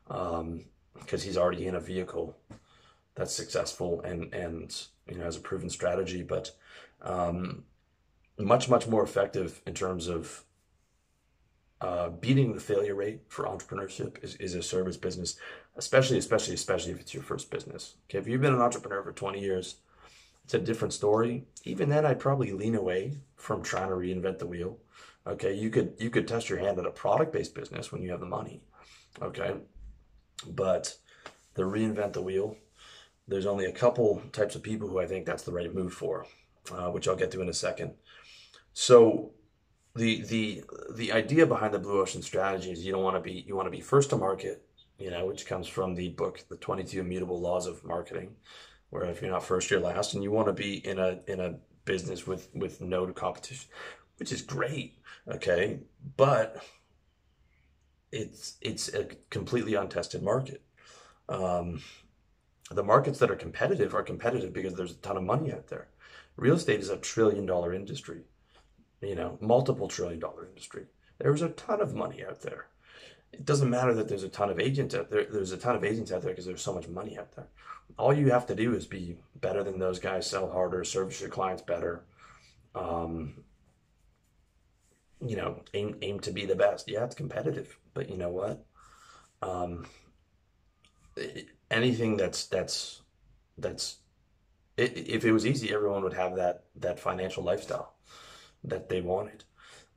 because 0.07 0.39
um, 0.39 0.65
he's 1.09 1.37
already 1.37 1.67
in 1.67 1.75
a 1.75 1.79
vehicle 1.79 2.37
that's 3.15 3.33
successful 3.33 4.01
and, 4.01 4.33
and 4.33 4.83
you 5.07 5.17
know, 5.17 5.25
has 5.25 5.37
a 5.37 5.41
proven 5.41 5.69
strategy, 5.69 6.23
but 6.23 6.51
um, 7.01 7.63
much, 8.37 8.69
much 8.69 8.87
more 8.87 9.03
effective 9.03 9.61
in 9.65 9.73
terms 9.73 10.07
of 10.07 10.43
uh, 11.81 12.09
beating 12.09 12.53
the 12.53 12.59
failure 12.59 12.95
rate 12.95 13.21
for 13.27 13.45
entrepreneurship 13.45 14.23
is, 14.23 14.35
is 14.35 14.55
a 14.55 14.61
service 14.61 14.97
business, 14.97 15.37
especially, 15.75 16.17
especially, 16.17 16.53
especially 16.53 16.91
if 16.91 16.99
it's 16.99 17.13
your 17.13 17.23
first 17.23 17.49
business. 17.49 17.95
Okay, 18.09 18.19
if 18.19 18.27
you've 18.27 18.41
been 18.41 18.53
an 18.53 18.61
entrepreneur 18.61 19.03
for 19.03 19.11
20 19.11 19.39
years, 19.39 19.77
it's 20.43 20.53
a 20.53 20.59
different 20.59 20.93
story. 20.93 21.45
Even 21.63 21.89
then, 21.89 22.05
I'd 22.05 22.19
probably 22.19 22.51
lean 22.51 22.75
away 22.75 23.17
from 23.35 23.63
trying 23.63 23.89
to 23.89 23.95
reinvent 23.95 24.39
the 24.39 24.47
wheel. 24.47 24.77
Okay, 25.27 25.53
you 25.53 25.69
could 25.69 25.93
you 25.99 26.09
could 26.09 26.27
test 26.27 26.49
your 26.49 26.59
hand 26.59 26.79
at 26.79 26.85
a 26.85 26.91
product 26.91 27.31
based 27.31 27.53
business 27.53 27.91
when 27.91 28.01
you 28.01 28.11
have 28.11 28.19
the 28.19 28.25
money. 28.25 28.63
Okay, 29.21 29.55
but 30.47 30.95
the 31.53 31.63
reinvent 31.63 32.13
the 32.13 32.21
wheel. 32.21 32.57
There's 33.27 33.45
only 33.45 33.65
a 33.65 33.71
couple 33.71 34.21
types 34.31 34.55
of 34.55 34.63
people 34.63 34.87
who 34.87 34.99
I 34.99 35.05
think 35.05 35.25
that's 35.25 35.43
the 35.43 35.53
right 35.53 35.73
move 35.73 35.93
for, 35.93 36.25
uh, 36.71 36.89
which 36.89 37.07
I'll 37.07 37.15
get 37.15 37.31
to 37.31 37.41
in 37.41 37.49
a 37.49 37.53
second. 37.53 37.93
So 38.73 39.31
the 39.95 40.21
the 40.23 40.63
the 40.95 41.11
idea 41.11 41.45
behind 41.45 41.73
the 41.73 41.79
blue 41.79 42.01
ocean 42.01 42.21
strategy 42.23 42.71
is 42.71 42.83
you 42.83 42.91
don't 42.91 43.03
want 43.03 43.17
to 43.17 43.21
be 43.21 43.43
you 43.47 43.55
want 43.55 43.67
to 43.67 43.71
be 43.71 43.81
first 43.81 44.09
to 44.09 44.17
market, 44.17 44.65
you 44.97 45.11
know, 45.11 45.27
which 45.27 45.45
comes 45.45 45.67
from 45.67 45.93
the 45.93 46.09
book 46.09 46.43
The 46.49 46.57
22 46.57 46.99
Immutable 46.99 47.39
Laws 47.39 47.67
of 47.67 47.83
Marketing 47.83 48.35
where 48.91 49.05
if 49.05 49.21
you're 49.21 49.31
not 49.31 49.43
first, 49.43 49.71
you're 49.71 49.79
last, 49.79 50.13
and 50.13 50.23
you 50.23 50.31
want 50.31 50.47
to 50.47 50.53
be 50.53 50.85
in 50.85 50.99
a 50.99 51.19
in 51.27 51.39
a 51.39 51.55
business 51.85 52.27
with 52.27 52.49
with 52.53 52.79
no 52.79 53.07
competition, 53.07 53.69
which 54.21 54.31
is 54.31 54.43
great. 54.43 54.99
Okay, 55.27 55.79
but 56.15 56.63
it's 58.11 58.57
it's 58.61 58.87
a 58.93 59.05
completely 59.31 59.73
untested 59.73 60.21
market. 60.21 60.61
Um, 61.27 61.81
the 62.69 62.83
markets 62.83 63.17
that 63.17 63.31
are 63.31 63.35
competitive 63.35 63.95
are 63.95 64.03
competitive 64.03 64.53
because 64.53 64.75
there's 64.75 64.91
a 64.91 65.01
ton 65.07 65.17
of 65.17 65.23
money 65.23 65.51
out 65.51 65.69
there. 65.69 65.87
Real 66.35 66.53
estate 66.53 66.81
is 66.81 66.89
a 66.89 66.97
trillion 66.97 67.47
dollar 67.47 67.73
industry, 67.73 68.21
you 69.01 69.15
know, 69.15 69.39
multiple 69.41 69.87
trillion 69.87 70.19
dollar 70.19 70.45
industry. 70.45 70.85
There's 71.17 71.41
a 71.41 71.49
ton 71.49 71.81
of 71.81 71.95
money 71.95 72.23
out 72.23 72.41
there. 72.41 72.67
It 73.33 73.43
doesn't 73.43 73.71
matter 73.71 73.95
that 73.95 74.07
there's 74.07 74.23
a 74.23 74.29
ton 74.29 74.51
of 74.51 74.59
agents 74.59 74.93
out 74.93 75.09
there. 75.09 75.25
There's 75.25 75.51
a 75.51 75.57
ton 75.57 75.75
of 75.75 75.83
agents 75.83 76.11
out 76.11 76.21
there 76.21 76.31
because 76.31 76.45
there's 76.45 76.61
so 76.61 76.75
much 76.75 76.87
money 76.87 77.17
out 77.17 77.31
there 77.31 77.47
all 77.97 78.13
you 78.13 78.31
have 78.31 78.45
to 78.47 78.55
do 78.55 78.73
is 78.73 78.85
be 78.85 79.17
better 79.35 79.63
than 79.63 79.79
those 79.79 79.99
guys, 79.99 80.29
sell 80.29 80.49
harder, 80.49 80.83
service 80.83 81.19
your 81.19 81.29
clients 81.29 81.61
better. 81.61 82.03
Um, 82.75 83.43
you 85.25 85.35
know, 85.35 85.63
aim 85.73 85.97
aim 86.01 86.19
to 86.21 86.31
be 86.31 86.45
the 86.45 86.55
best. 86.55 86.89
Yeah, 86.89 87.03
it's 87.05 87.15
competitive, 87.15 87.77
but 87.93 88.09
you 88.09 88.17
know 88.17 88.29
what? 88.29 88.65
Um, 89.41 89.85
anything 91.69 92.17
that's 92.17 92.47
that's 92.47 93.01
that's 93.57 93.97
if 94.77 95.25
it 95.25 95.31
was 95.31 95.45
easy, 95.45 95.73
everyone 95.73 96.03
would 96.03 96.13
have 96.13 96.35
that 96.35 96.65
that 96.75 96.99
financial 96.99 97.43
lifestyle 97.43 97.93
that 98.63 98.89
they 98.89 99.01
wanted. 99.01 99.43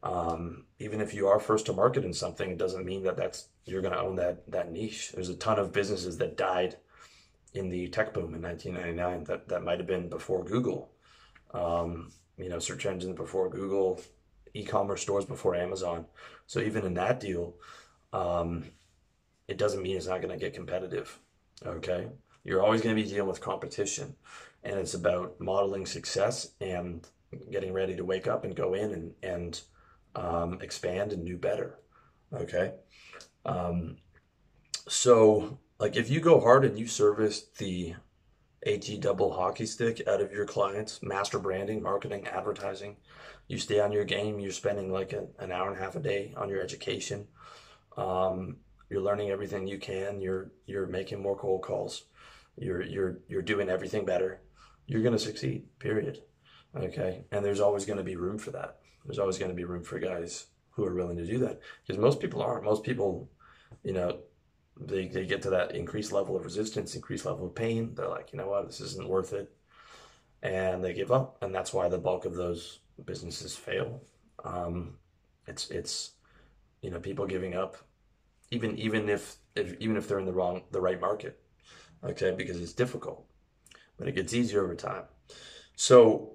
Um, 0.02 0.66
even 0.78 1.00
if 1.00 1.14
you 1.14 1.28
are 1.28 1.40
first 1.40 1.66
to 1.66 1.72
market 1.72 2.04
in 2.04 2.12
something, 2.12 2.50
it 2.50 2.58
doesn't 2.58 2.84
mean 2.84 3.02
that 3.04 3.16
that's 3.16 3.48
you're 3.64 3.80
going 3.80 3.94
to 3.94 4.00
own 4.00 4.16
that 4.16 4.50
that 4.50 4.70
niche. 4.70 5.12
There's 5.12 5.30
a 5.30 5.36
ton 5.36 5.58
of 5.58 5.72
businesses 5.72 6.18
that 6.18 6.36
died 6.36 6.76
in 7.54 7.70
the 7.70 7.88
tech 7.88 8.12
boom 8.12 8.34
in 8.34 8.42
1999 8.42 9.24
that 9.24 9.48
that 9.48 9.64
might 9.64 9.78
have 9.78 9.86
been 9.86 10.08
before 10.08 10.44
Google. 10.44 10.90
Um, 11.52 12.10
you 12.36 12.48
know, 12.48 12.58
search 12.58 12.84
engines 12.84 13.16
before 13.16 13.48
Google, 13.48 14.00
e-commerce 14.54 15.02
stores 15.02 15.24
before 15.24 15.54
Amazon. 15.54 16.06
So 16.46 16.60
even 16.60 16.84
in 16.84 16.94
that 16.94 17.20
deal, 17.20 17.54
um, 18.12 18.64
it 19.48 19.58
doesn't 19.58 19.82
mean 19.82 19.96
it's 19.96 20.06
not 20.06 20.22
going 20.22 20.32
to 20.32 20.42
get 20.42 20.54
competitive. 20.54 21.18
Okay, 21.64 22.08
you're 22.44 22.62
always 22.62 22.80
going 22.80 22.96
to 22.96 23.02
be 23.02 23.08
dealing 23.08 23.28
with 23.28 23.40
competition, 23.40 24.14
and 24.62 24.78
it's 24.78 24.94
about 24.94 25.40
modeling 25.40 25.86
success 25.86 26.52
and 26.60 27.06
getting 27.50 27.72
ready 27.72 27.96
to 27.96 28.04
wake 28.04 28.26
up 28.26 28.44
and 28.44 28.54
go 28.54 28.74
in 28.74 28.92
and 28.92 29.12
and 29.22 29.60
um, 30.14 30.60
expand 30.62 31.12
and 31.12 31.26
do 31.26 31.36
better. 31.36 31.78
Okay, 32.32 32.72
um, 33.44 33.96
so 34.88 35.58
like 35.78 35.96
if 35.96 36.10
you 36.10 36.20
go 36.20 36.40
hard 36.40 36.64
and 36.64 36.78
you 36.78 36.86
service 36.86 37.46
the 37.58 37.94
AT 38.66 39.00
double 39.00 39.32
hockey 39.32 39.66
stick 39.66 40.02
out 40.08 40.20
of 40.20 40.32
your 40.32 40.46
clients, 40.46 41.02
master 41.02 41.38
branding, 41.38 41.82
marketing, 41.82 42.26
advertising. 42.26 42.96
You 43.48 43.58
stay 43.58 43.80
on 43.80 43.92
your 43.92 44.04
game. 44.04 44.38
You're 44.38 44.52
spending 44.52 44.92
like 44.92 45.12
a, 45.12 45.26
an 45.38 45.52
hour 45.52 45.68
and 45.68 45.78
a 45.78 45.82
half 45.82 45.96
a 45.96 46.00
day 46.00 46.32
on 46.36 46.48
your 46.48 46.62
education. 46.62 47.26
Um, 47.96 48.56
you're 48.90 49.02
learning 49.02 49.30
everything 49.30 49.66
you 49.66 49.78
can. 49.78 50.20
You're 50.20 50.50
you're 50.66 50.86
making 50.86 51.22
more 51.22 51.36
cold 51.36 51.62
calls. 51.62 52.04
You're 52.56 52.82
you're 52.82 53.18
you're 53.28 53.42
doing 53.42 53.68
everything 53.68 54.04
better. 54.04 54.40
You're 54.86 55.02
gonna 55.02 55.18
succeed. 55.18 55.64
Period. 55.78 56.22
Okay. 56.76 57.24
And 57.30 57.44
there's 57.44 57.60
always 57.60 57.84
going 57.84 57.98
to 57.98 58.04
be 58.04 58.16
room 58.16 58.38
for 58.38 58.50
that. 58.50 58.78
There's 59.04 59.18
always 59.18 59.38
going 59.38 59.50
to 59.50 59.56
be 59.56 59.64
room 59.64 59.84
for 59.84 59.98
guys 59.98 60.46
who 60.70 60.84
are 60.84 60.94
willing 60.94 61.16
to 61.16 61.26
do 61.26 61.38
that 61.38 61.60
because 61.86 62.00
most 62.00 62.20
people 62.20 62.42
aren't. 62.42 62.64
Most 62.64 62.82
people, 62.82 63.30
you 63.82 63.92
know, 63.92 64.20
they, 64.80 65.06
they 65.06 65.24
get 65.24 65.42
to 65.42 65.50
that 65.50 65.74
increased 65.74 66.10
level 66.10 66.36
of 66.36 66.44
resistance, 66.44 66.94
increased 66.94 67.26
level 67.26 67.46
of 67.46 67.54
pain. 67.54 67.94
They're 67.94 68.08
like, 68.08 68.32
you 68.32 68.38
know 68.38 68.48
what, 68.48 68.66
this 68.66 68.80
isn't 68.80 69.08
worth 69.08 69.32
it. 69.32 69.52
And 70.42 70.82
they 70.82 70.92
give 70.92 71.12
up. 71.12 71.38
And 71.42 71.54
that's 71.54 71.72
why 71.72 71.88
the 71.88 71.98
bulk 71.98 72.24
of 72.24 72.34
those 72.34 72.80
businesses 73.02 73.56
fail. 73.56 74.02
Um, 74.44 74.98
it's, 75.46 75.70
it's, 75.70 76.12
you 76.82 76.90
know, 76.90 77.00
people 77.00 77.26
giving 77.26 77.54
up, 77.54 77.76
even, 78.50 78.76
even 78.78 79.08
if, 79.08 79.36
if, 79.54 79.74
even 79.80 79.96
if 79.96 80.08
they're 80.08 80.18
in 80.18 80.26
the 80.26 80.32
wrong, 80.32 80.62
the 80.70 80.80
right 80.80 81.00
market. 81.00 81.40
Okay. 82.02 82.32
Because 82.32 82.60
it's 82.60 82.72
difficult, 82.72 83.26
but 83.96 84.08
it 84.08 84.14
gets 84.14 84.34
easier 84.34 84.62
over 84.64 84.74
time. 84.74 85.04
So 85.76 86.32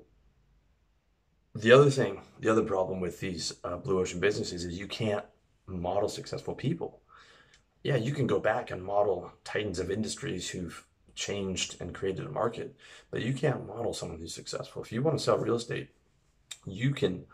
the 1.56 1.72
other 1.72 1.89
thing, 1.89 2.22
the 2.39 2.50
other 2.50 2.63
problem 2.63 3.00
with 3.00 3.20
these 3.20 3.54
uh, 3.63 3.78
blue 3.78 4.00
ocean 4.00 4.20
businesses 4.20 4.66
is 4.66 4.80
you 4.80 4.88
can't 4.88 5.25
model 5.68 6.10
successful 6.10 6.56
people 6.56 7.01
yeah, 7.84 7.96
you 7.96 8.13
can 8.13 8.28
go 8.28 8.39
back 8.39 8.72
and 8.72 8.84
model 8.84 9.32
titans 9.44 9.80
of 9.80 9.92
industries 9.92 10.50
who've 10.50 10.86
changed 11.16 11.78
and 11.82 11.94
created 11.94 12.25
a 12.25 12.30
market, 12.30 12.75
but 13.12 13.22
you 13.22 13.34
can't 13.34 13.68
model 13.68 13.94
someone 13.94 14.20
who's 14.20 14.34
successful. 14.34 14.82
If 14.82 14.92
you 14.92 15.01
want 15.01 15.18
to 15.18 15.24
sell 15.24 15.38
real 15.38 15.56
estate, 15.56 15.89
you 16.66 16.94
can 16.94 17.25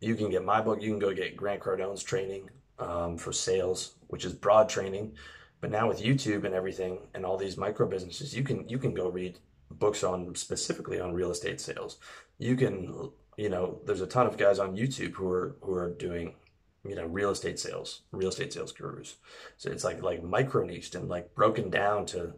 you 0.00 0.14
can 0.14 0.30
get 0.30 0.44
my 0.44 0.60
book. 0.60 0.82
You 0.82 0.90
can 0.90 0.98
go 0.98 1.14
get 1.14 1.36
Grant 1.36 1.60
Cardone's 1.60 2.02
training 2.02 2.50
um, 2.78 3.16
for 3.16 3.32
sales, 3.32 3.94
which 4.08 4.24
is 4.24 4.32
broad 4.32 4.68
training. 4.68 5.14
But 5.60 5.70
now 5.70 5.88
with 5.88 6.02
YouTube 6.02 6.44
and 6.44 6.54
everything 6.54 6.98
and 7.14 7.24
all 7.24 7.38
these 7.38 7.56
micro 7.56 7.88
businesses, 7.88 8.36
you 8.36 8.42
can 8.42 8.68
you 8.68 8.78
can 8.78 8.94
go 8.94 9.08
read 9.08 9.38
books 9.70 10.04
on 10.04 10.34
specifically 10.34 11.00
on 11.00 11.14
real 11.14 11.30
estate 11.30 11.60
sales. 11.60 11.98
You 12.38 12.56
can 12.56 13.10
you 13.36 13.48
know 13.48 13.80
there's 13.84 14.02
a 14.02 14.06
ton 14.06 14.26
of 14.26 14.36
guys 14.36 14.58
on 14.58 14.76
YouTube 14.76 15.14
who 15.14 15.28
are 15.28 15.56
who 15.62 15.72
are 15.72 15.90
doing 15.90 16.34
you 16.88 16.94
know 16.94 17.06
real 17.06 17.30
estate 17.30 17.58
sales 17.58 18.02
real 18.12 18.28
estate 18.28 18.52
sales 18.52 18.72
gurus 18.72 19.16
so 19.56 19.70
it's 19.70 19.84
like 19.84 20.02
like 20.02 20.22
micro 20.22 20.64
niched 20.64 20.94
and 20.94 21.08
like 21.08 21.34
broken 21.34 21.68
down 21.70 22.06
to 22.06 22.32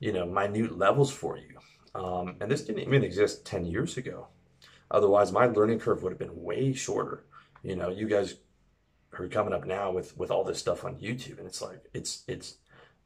you 0.00 0.12
know 0.12 0.26
minute 0.26 0.76
levels 0.76 1.10
for 1.10 1.36
you 1.36 1.58
um, 1.94 2.36
and 2.40 2.50
this 2.50 2.62
didn't 2.62 2.82
even 2.82 3.04
exist 3.04 3.44
10 3.44 3.64
years 3.64 3.96
ago 3.96 4.28
otherwise 4.90 5.32
my 5.32 5.46
learning 5.46 5.78
curve 5.78 6.02
would 6.02 6.12
have 6.12 6.18
been 6.18 6.42
way 6.42 6.72
shorter 6.72 7.24
you 7.62 7.76
know 7.76 7.88
you 7.88 8.06
guys 8.06 8.36
are 9.18 9.28
coming 9.28 9.52
up 9.52 9.66
now 9.66 9.90
with 9.90 10.16
with 10.16 10.30
all 10.30 10.44
this 10.44 10.58
stuff 10.58 10.84
on 10.84 10.96
youtube 10.96 11.38
and 11.38 11.46
it's 11.46 11.62
like 11.62 11.84
it's 11.94 12.22
it's 12.28 12.58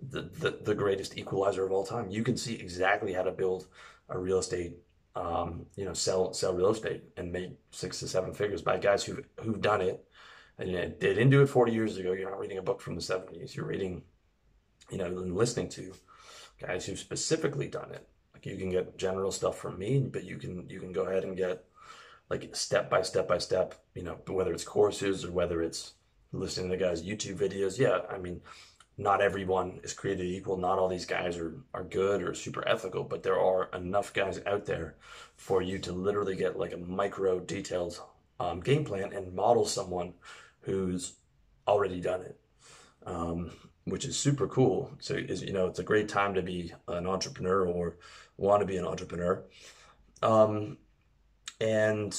the, 0.02 0.22
the, 0.22 0.58
the 0.62 0.74
greatest 0.74 1.18
equalizer 1.18 1.64
of 1.64 1.72
all 1.72 1.84
time 1.84 2.10
you 2.10 2.24
can 2.24 2.36
see 2.36 2.54
exactly 2.54 3.12
how 3.12 3.22
to 3.22 3.30
build 3.30 3.66
a 4.08 4.18
real 4.18 4.38
estate 4.38 4.76
um, 5.14 5.66
you 5.76 5.84
know 5.84 5.92
sell 5.92 6.32
sell 6.32 6.54
real 6.54 6.70
estate 6.70 7.02
and 7.16 7.30
make 7.30 7.50
six 7.70 7.98
to 8.00 8.08
seven 8.08 8.32
figures 8.32 8.62
by 8.62 8.78
guys 8.78 9.04
who've 9.04 9.24
who've 9.42 9.60
done 9.60 9.82
it 9.82 10.06
and 10.60 10.74
they 10.74 11.14
didn't 11.14 11.30
do 11.30 11.42
it 11.42 11.48
40 11.48 11.72
years 11.72 11.96
ago. 11.96 12.12
You're 12.12 12.30
not 12.30 12.38
reading 12.38 12.58
a 12.58 12.62
book 12.62 12.80
from 12.82 12.94
the 12.94 13.00
70s. 13.00 13.54
You're 13.54 13.66
reading, 13.66 14.02
you 14.90 14.98
know, 14.98 15.06
and 15.06 15.34
listening 15.34 15.70
to 15.70 15.94
guys 16.60 16.84
who've 16.84 16.98
specifically 16.98 17.66
done 17.66 17.90
it. 17.92 18.06
Like 18.34 18.44
you 18.44 18.56
can 18.56 18.70
get 18.70 18.98
general 18.98 19.32
stuff 19.32 19.56
from 19.56 19.78
me, 19.78 20.00
but 20.00 20.24
you 20.24 20.36
can 20.36 20.68
you 20.68 20.78
can 20.78 20.92
go 20.92 21.04
ahead 21.04 21.24
and 21.24 21.36
get 21.36 21.64
like 22.30 22.54
step 22.54 22.88
by 22.88 23.02
step 23.02 23.28
by 23.28 23.38
step. 23.38 23.74
You 23.94 24.04
know, 24.04 24.18
whether 24.28 24.52
it's 24.52 24.64
courses 24.64 25.24
or 25.24 25.32
whether 25.32 25.62
it's 25.62 25.94
listening 26.32 26.70
to 26.70 26.76
the 26.76 26.82
guys' 26.82 27.02
YouTube 27.02 27.36
videos. 27.36 27.78
Yeah, 27.78 28.00
I 28.08 28.18
mean, 28.18 28.40
not 28.96 29.20
everyone 29.20 29.80
is 29.82 29.92
created 29.92 30.26
equal. 30.26 30.56
Not 30.56 30.78
all 30.78 30.88
these 30.88 31.06
guys 31.06 31.36
are, 31.36 31.54
are 31.74 31.84
good 31.84 32.22
or 32.22 32.34
super 32.34 32.66
ethical, 32.68 33.02
but 33.02 33.22
there 33.22 33.40
are 33.40 33.68
enough 33.74 34.12
guys 34.12 34.40
out 34.46 34.66
there 34.66 34.94
for 35.36 35.62
you 35.62 35.78
to 35.80 35.92
literally 35.92 36.36
get 36.36 36.58
like 36.58 36.72
a 36.72 36.76
micro 36.76 37.40
detailed 37.40 38.00
um, 38.38 38.60
game 38.60 38.84
plan 38.84 39.12
and 39.12 39.34
model 39.34 39.66
someone 39.66 40.14
who's 40.60 41.14
already 41.66 42.00
done 42.00 42.22
it, 42.22 42.38
um, 43.06 43.50
which 43.84 44.04
is 44.04 44.16
super 44.16 44.46
cool. 44.46 44.92
So, 45.00 45.14
is 45.14 45.42
you 45.42 45.52
know, 45.52 45.66
it's 45.66 45.78
a 45.78 45.84
great 45.84 46.08
time 46.08 46.34
to 46.34 46.42
be 46.42 46.72
an 46.86 47.06
entrepreneur 47.06 47.66
or 47.66 47.96
want 48.36 48.60
to 48.60 48.66
be 48.66 48.76
an 48.76 48.86
entrepreneur. 48.86 49.42
Um, 50.22 50.78
and 51.60 52.16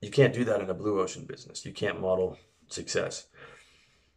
you 0.00 0.10
can't 0.10 0.34
do 0.34 0.44
that 0.44 0.60
in 0.60 0.70
a 0.70 0.74
blue 0.74 1.00
ocean 1.00 1.24
business. 1.24 1.64
You 1.64 1.72
can't 1.72 2.00
model 2.00 2.38
success. 2.68 3.26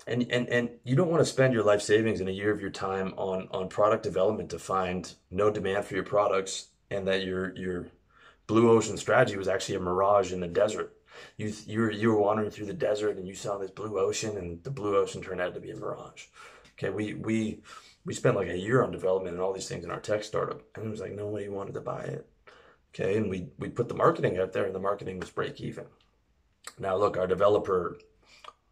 And, 0.06 0.26
and, 0.32 0.48
and 0.48 0.70
you 0.84 0.96
don't 0.96 1.10
want 1.10 1.22
to 1.22 1.26
spend 1.26 1.54
your 1.54 1.64
life 1.64 1.82
savings 1.82 2.22
in 2.22 2.28
a 2.30 2.32
year 2.32 2.52
of 2.52 2.62
your 2.62 2.70
time 2.70 3.14
on, 3.18 3.50
on 3.52 3.68
product 3.68 4.04
development 4.04 4.50
to 4.52 4.60
find 4.60 5.14
no 5.32 5.50
demand 5.50 5.86
for 5.86 5.96
your 5.96 6.04
products 6.04 6.68
and 6.90 7.08
that 7.08 7.26
your, 7.26 7.56
your 7.58 7.88
blue 8.48 8.70
ocean 8.70 8.96
strategy 8.96 9.36
was 9.36 9.50
actually 9.50 9.76
a 9.76 9.80
mirage 9.80 10.32
in 10.32 10.40
the 10.40 10.48
desert 10.48 10.98
you 11.38 11.54
you 11.66 11.80
were 11.82 11.92
you 11.92 12.10
were 12.10 12.22
wandering 12.22 12.52
through 12.52 12.66
the 12.66 12.74
desert 12.74 13.18
and 13.18 13.28
you 13.28 13.34
saw 13.34 13.58
this 13.58 13.72
blue 13.72 14.00
ocean 14.00 14.38
and 14.38 14.64
the 14.64 14.72
blue 14.72 14.96
ocean 14.96 15.22
turned 15.22 15.42
out 15.42 15.54
to 15.54 15.60
be 15.60 15.72
a 15.72 15.76
mirage. 15.76 16.26
Okay, 16.74 16.90
we 16.90 17.14
we 17.14 17.62
we 18.06 18.14
spent 18.14 18.36
like 18.36 18.50
a 18.50 18.58
year 18.58 18.84
on 18.84 18.92
development 18.92 19.36
and 19.36 19.42
all 19.42 19.54
these 19.54 19.68
things 19.68 19.84
in 19.84 19.92
our 19.92 20.00
tech 20.00 20.24
startup, 20.24 20.62
and 20.76 20.86
it 20.86 20.90
was 20.90 21.00
like 21.00 21.14
nobody 21.14 21.50
wanted 21.50 21.74
to 21.74 21.82
buy 21.82 22.02
it. 22.02 22.28
Okay, 22.94 23.18
and 23.18 23.30
we 23.30 23.48
we 23.58 23.70
put 23.70 23.90
the 23.90 23.96
marketing 23.96 24.38
out 24.38 24.54
there, 24.54 24.66
and 24.66 24.76
the 24.76 24.80
marketing 24.80 25.20
was 25.20 25.30
break 25.30 25.62
even. 25.62 25.86
Now 26.80 26.96
look, 26.96 27.18
our 27.18 27.28
developer, 27.28 27.98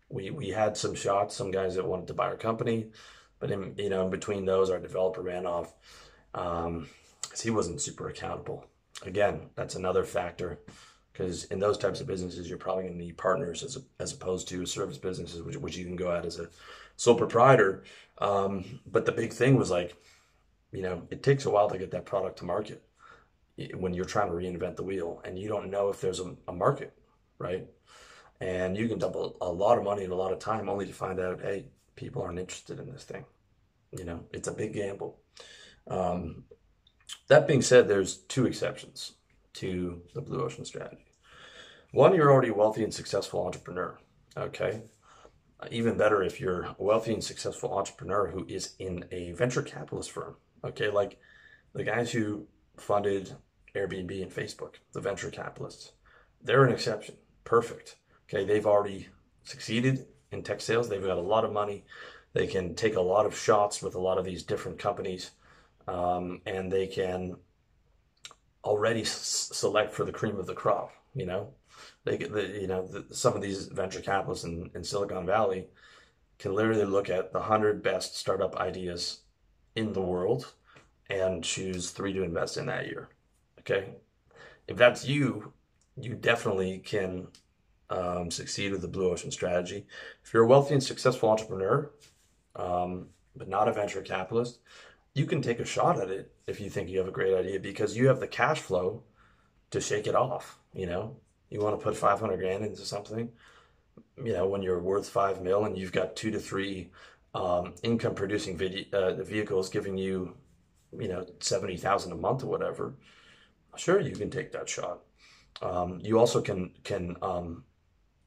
we 0.10 0.29
we 0.31 0.50
had 0.50 0.77
some 0.77 0.95
shots, 0.95 1.36
some 1.36 1.51
guys 1.51 1.75
that 1.75 1.86
wanted 1.86 2.07
to 2.07 2.13
buy 2.13 2.27
our 2.27 2.38
company, 2.38 2.88
but 3.39 3.51
in 3.51 3.75
you 3.77 3.89
know 3.89 4.05
in 4.05 4.12
between 4.12 4.45
those, 4.45 4.69
our 4.69 4.79
developer 4.79 5.22
ran 5.22 5.45
off 5.45 5.74
because 6.31 6.65
um, 6.65 6.88
he 7.43 7.50
wasn't 7.50 7.81
super 7.81 8.10
accountable. 8.10 8.65
Again, 9.05 9.50
that's 9.55 9.75
another 9.75 10.03
factor 10.03 10.60
because 11.15 11.45
in 11.45 11.60
those 11.60 11.77
types 11.77 12.01
of 12.01 12.07
businesses 12.07 12.50
you're 12.50 12.57
probably 12.57 12.84
going 12.84 12.98
to 12.98 13.03
need 13.03 13.17
partners 13.17 13.63
as, 13.63 13.77
a, 13.77 13.81
as 14.00 14.12
opposed 14.13 14.48
to 14.50 14.65
service 14.65 14.98
businesses 14.98 15.41
which, 15.41 15.55
which 15.55 15.77
you 15.77 15.86
can 15.86 15.95
go 15.95 16.12
at 16.12 16.25
as 16.25 16.39
a 16.39 16.50
sole 16.98 17.15
proprietor 17.15 17.84
um, 18.19 18.79
but 18.91 19.05
the 19.05 19.12
big 19.12 19.31
thing 19.31 19.55
was 19.55 19.72
like 19.72 19.95
you 20.72 20.81
know 20.81 21.03
it 21.10 21.24
takes 21.24 21.45
a 21.45 21.50
while 21.50 21.69
to 21.69 21.77
get 21.77 21.91
that 21.91 22.05
product 22.05 22.39
to 22.39 22.45
market 22.45 22.84
when 23.75 23.93
you're 23.93 24.05
trying 24.05 24.27
to 24.27 24.33
reinvent 24.33 24.75
the 24.75 24.83
wheel 24.83 25.21
and 25.24 25.39
you 25.39 25.47
don't 25.47 25.69
know 25.69 25.89
if 25.89 26.01
there's 26.01 26.19
a, 26.19 26.35
a 26.47 26.53
market 26.53 26.93
right 27.39 27.67
and 28.41 28.75
you 28.75 28.88
can 28.88 29.00
dump 29.00 29.15
a, 29.15 29.29
a 29.41 29.51
lot 29.51 29.77
of 29.77 29.83
money 29.83 30.03
and 30.03 30.12
a 30.12 30.15
lot 30.15 30.33
of 30.33 30.39
time 30.39 30.67
only 30.67 30.85
to 30.85 30.93
find 30.93 31.19
out 31.19 31.41
hey 31.41 31.65
people 31.95 32.21
aren't 32.21 32.39
interested 32.39 32.79
in 32.79 32.91
this 32.91 33.03
thing 33.03 33.24
you 33.91 34.03
know 34.03 34.19
it's 34.33 34.47
a 34.47 34.53
big 34.53 34.74
gamble 34.74 35.19
um, 35.88 36.43
that 37.27 37.47
being 37.47 37.62
said 37.62 37.88
there's 37.88 38.17
two 38.17 38.45
exceptions 38.45 39.13
to 39.55 40.01
the 40.13 40.21
blue 40.21 40.43
ocean 40.43 40.65
strategy. 40.65 41.05
One, 41.91 42.13
you're 42.13 42.31
already 42.31 42.50
a 42.50 42.53
wealthy 42.53 42.83
and 42.83 42.93
successful 42.93 43.45
entrepreneur. 43.45 43.97
Okay. 44.38 44.81
Even 45.71 45.97
better 45.97 46.21
if 46.21 46.39
you're 46.39 46.63
a 46.63 46.75
wealthy 46.77 47.13
and 47.13 47.24
successful 47.24 47.74
entrepreneur 47.74 48.27
who 48.27 48.45
is 48.47 48.75
in 48.79 49.05
a 49.12 49.31
venture 49.31 49.62
capitalist 49.62 50.12
firm. 50.12 50.35
Okay. 50.63 50.89
Like 50.89 51.19
the 51.74 51.83
guys 51.83 52.12
who 52.12 52.47
funded 52.77 53.33
Airbnb 53.75 54.22
and 54.22 54.32
Facebook, 54.32 54.75
the 54.94 55.01
venture 55.01 55.29
capitalists, 55.29 55.91
they're 56.41 56.65
an 56.65 56.74
exception. 56.74 57.15
Perfect. 57.44 57.98
Okay, 58.27 58.46
they've 58.46 58.65
already 58.65 59.10
succeeded 59.44 60.08
in 60.32 60.44
tech 60.44 60.62
sales. 60.62 60.89
They've 60.89 61.03
got 61.03 61.17
a 61.17 61.22
lot 61.22 61.46
of 61.46 61.53
money. 61.53 61.86
They 62.34 62.48
can 62.48 62.75
take 62.75 62.96
a 62.96 63.01
lot 63.01 63.25
of 63.25 63.38
shots 63.38 63.82
with 63.82 63.96
a 63.96 64.01
lot 64.01 64.17
of 64.17 64.25
these 64.25 64.44
different 64.44 64.79
companies, 64.79 65.32
um, 65.88 66.41
and 66.46 66.72
they 66.72 66.88
can 66.88 67.38
already 68.63 69.01
s- 69.01 69.50
select 69.53 69.94
for 69.94 70.03
the 70.03 70.12
cream 70.12 70.38
of 70.38 70.48
the 70.48 70.53
crop. 70.53 70.91
You 71.13 71.25
know, 71.25 71.53
they 72.03 72.17
get 72.17 72.34
the 72.34 72.48
you 72.48 72.67
know 72.67 72.86
the, 72.86 73.05
some 73.15 73.36
of 73.36 73.41
these 73.41 73.67
venture 73.67 74.01
capitalists 74.01 74.44
in, 74.44 74.70
in 74.75 74.84
Silicon 74.84 75.25
Valley 75.25 75.67
can 76.39 76.53
literally 76.53 76.86
look 76.86 77.10
at 77.10 77.32
the 77.32 77.41
hundred 77.41 77.82
best 77.82 78.17
startup 78.17 78.58
ideas 78.58 79.22
in 79.75 79.94
the 79.94 80.01
world 80.01 80.53
and 81.10 81.44
choose 81.44 81.91
three 81.91 82.13
to 82.13 82.24
invest 82.24 82.58
in 82.58 82.65
that 82.65 82.88
year. 82.88 83.10
Okay, 83.65 83.95
if 84.67 84.77
that's 84.77 85.05
you, 85.05 85.53
you 85.98 86.13
definitely 86.13 86.79
can 86.79 87.27
um, 87.89 88.29
succeed 88.29 88.72
with 88.72 88.81
the 88.81 88.88
blue 88.88 89.10
ocean 89.10 89.31
strategy. 89.31 89.86
If 90.24 90.34
you're 90.34 90.43
a 90.43 90.48
wealthy 90.48 90.75
and 90.75 90.84
successful 90.84 91.29
entrepreneur, 91.29 91.91
um, 92.55 93.07
but 93.36 93.48
not 93.48 93.67
a 93.67 93.74
venture 93.74 94.01
capitalist, 94.01 94.60
you 95.13 95.25
can 95.25 95.41
take 95.41 95.60
a 95.60 95.65
shot 95.65 96.00
at 96.00 96.10
it 96.10 96.31
if 96.45 96.60
you 96.60 96.69
think 96.69 96.89
you 96.89 97.00
have 97.00 97.07
a 97.07 97.12
great 97.12 97.34
idea 97.34 97.60
because 97.60 97.98
you 97.98 98.07
have 98.07 98.19
the 98.19 98.27
cash 98.27 98.60
flow 98.60 99.01
to 99.72 99.81
shake 99.81 100.07
it 100.07 100.15
off. 100.15 100.60
You 100.74 100.86
know, 100.86 101.15
you 101.50 101.62
want 101.62 101.79
to 101.79 101.84
put 101.84 101.95
500 101.95 102.38
grand 102.38 102.65
into 102.65 102.81
something, 102.81 103.31
you 104.24 104.34
know, 104.34 104.48
when 104.48 104.62
you're 104.62 104.79
worth 104.79 105.10
five 105.10 105.41
mil 105.41 105.65
and 105.65 105.77
you've 105.77 105.91
got 105.91 106.15
two 106.15 106.31
to 106.31 106.39
three 106.39 106.89
um, 107.34 107.74
income 107.84 108.15
producing 108.15 108.57
video, 108.57 108.86
uh, 108.93 109.24
vehicles 109.24 109.69
giving 109.69 109.98
you, 109.98 110.36
you 110.98 111.07
know, 111.07 111.25
70,000 111.39 112.12
a 112.12 112.15
month 112.15 112.43
or 112.43 112.48
whatever, 112.48 112.93
sure, 113.79 114.00
you 114.00 114.15
can 114.15 114.29
take 114.29 114.51
that 114.51 114.70
shot. 114.70 115.01
Um, 115.62 116.00
you 116.03 116.20
also 116.20 116.41
can, 116.41 116.72
can, 116.84 117.15
um, 117.22 117.63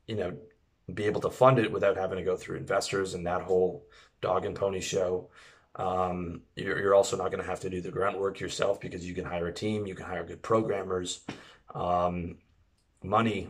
you 0.06 0.16
know, 0.16 0.36
be 0.94 1.04
able 1.04 1.20
to 1.20 1.30
fund 1.30 1.58
it 1.58 1.70
without 1.70 1.96
having 1.96 2.18
to 2.18 2.24
go 2.24 2.36
through 2.36 2.56
investors 2.56 3.14
and 3.14 3.26
that 3.26 3.42
whole 3.42 3.86
dog 4.20 4.44
and 4.46 4.56
pony 4.56 4.80
show. 4.80 5.28
Um, 5.76 6.42
you're, 6.56 6.78
you're 6.78 6.94
also 6.94 7.16
not 7.16 7.30
going 7.30 7.42
to 7.42 7.48
have 7.48 7.60
to 7.60 7.70
do 7.70 7.80
the 7.80 7.90
grunt 7.90 8.18
work 8.18 8.40
yourself 8.40 8.80
because 8.80 9.06
you 9.06 9.14
can 9.14 9.24
hire 9.24 9.46
a 9.46 9.52
team, 9.52 9.86
you 9.86 9.94
can 9.94 10.06
hire 10.06 10.24
good 10.24 10.42
programmers, 10.42 11.20
um, 11.74 12.38
money, 13.02 13.48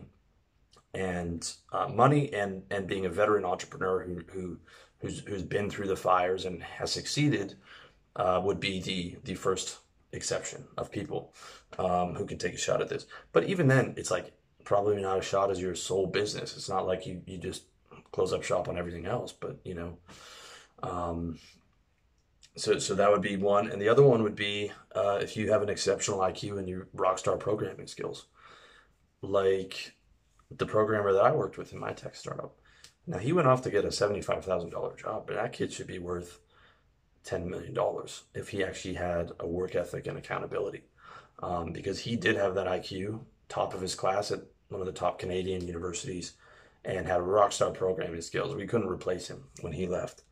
and 0.93 1.53
uh, 1.71 1.87
money, 1.87 2.33
and 2.33 2.63
and 2.71 2.87
being 2.87 3.05
a 3.05 3.09
veteran 3.09 3.45
entrepreneur 3.45 4.03
who 4.03 4.21
who 4.31 4.57
who's 4.99 5.19
who's 5.19 5.43
been 5.43 5.69
through 5.69 5.87
the 5.87 5.95
fires 5.95 6.45
and 6.45 6.61
has 6.61 6.91
succeeded 6.91 7.55
uh, 8.15 8.39
would 8.43 8.59
be 8.59 8.81
the 8.81 9.17
the 9.23 9.35
first 9.35 9.79
exception 10.11 10.65
of 10.77 10.91
people 10.91 11.33
um, 11.77 12.15
who 12.15 12.25
can 12.25 12.37
take 12.37 12.53
a 12.53 12.57
shot 12.57 12.81
at 12.81 12.89
this. 12.89 13.05
But 13.31 13.45
even 13.45 13.67
then, 13.67 13.93
it's 13.97 14.11
like 14.11 14.33
probably 14.63 15.01
not 15.01 15.19
a 15.19 15.21
shot 15.21 15.51
as 15.51 15.61
your 15.61 15.75
sole 15.75 16.07
business. 16.07 16.55
It's 16.55 16.69
not 16.69 16.87
like 16.87 17.05
you 17.05 17.21
you 17.25 17.37
just 17.37 17.63
close 18.11 18.33
up 18.33 18.43
shop 18.43 18.67
on 18.67 18.77
everything 18.77 19.05
else. 19.05 19.31
But 19.31 19.59
you 19.63 19.75
know, 19.75 19.97
um, 20.83 21.39
so 22.55 22.79
so 22.79 22.95
that 22.95 23.11
would 23.11 23.21
be 23.21 23.35
one, 23.35 23.69
and 23.69 23.81
the 23.81 23.89
other 23.89 24.03
one 24.03 24.23
would 24.23 24.35
be 24.35 24.71
uh, 24.95 25.19
if 25.21 25.37
you 25.37 25.51
have 25.51 25.61
an 25.61 25.69
exceptional 25.69 26.19
IQ 26.19 26.57
and 26.57 26.67
your 26.67 26.87
rock 26.93 27.19
star 27.19 27.37
programming 27.37 27.87
skills, 27.87 28.25
like 29.21 29.93
the 30.51 30.65
programmer 30.65 31.13
that 31.13 31.23
I 31.23 31.31
worked 31.31 31.57
with 31.57 31.73
in 31.73 31.79
my 31.79 31.93
tech 31.93 32.15
startup. 32.15 32.55
Now 33.07 33.17
he 33.17 33.33
went 33.33 33.47
off 33.47 33.61
to 33.63 33.71
get 33.71 33.85
a 33.85 33.91
seventy-five 33.91 34.45
thousand 34.45 34.71
dollar 34.71 34.95
job, 34.95 35.25
but 35.27 35.35
that 35.35 35.53
kid 35.53 35.71
should 35.71 35.87
be 35.87 35.99
worth 35.99 36.39
ten 37.23 37.49
million 37.49 37.73
dollars 37.73 38.23
if 38.33 38.49
he 38.49 38.63
actually 38.63 38.95
had 38.95 39.31
a 39.39 39.47
work 39.47 39.75
ethic 39.75 40.07
and 40.07 40.17
accountability, 40.17 40.83
um, 41.41 41.71
because 41.71 41.99
he 41.99 42.15
did 42.15 42.35
have 42.35 42.55
that 42.55 42.67
IQ, 42.67 43.21
top 43.47 43.73
of 43.73 43.81
his 43.81 43.95
class 43.95 44.31
at 44.31 44.41
one 44.69 44.81
of 44.81 44.87
the 44.87 44.93
top 44.93 45.19
Canadian 45.19 45.65
universities, 45.65 46.33
and 46.85 47.07
had 47.07 47.21
rock 47.21 47.51
star 47.51 47.71
programming 47.71 48.21
skills. 48.21 48.55
We 48.55 48.67
couldn't 48.67 48.87
replace 48.87 49.27
him 49.27 49.43
when 49.61 49.73
he 49.73 49.87
left. 49.87 50.23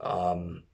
Um, 0.00 0.64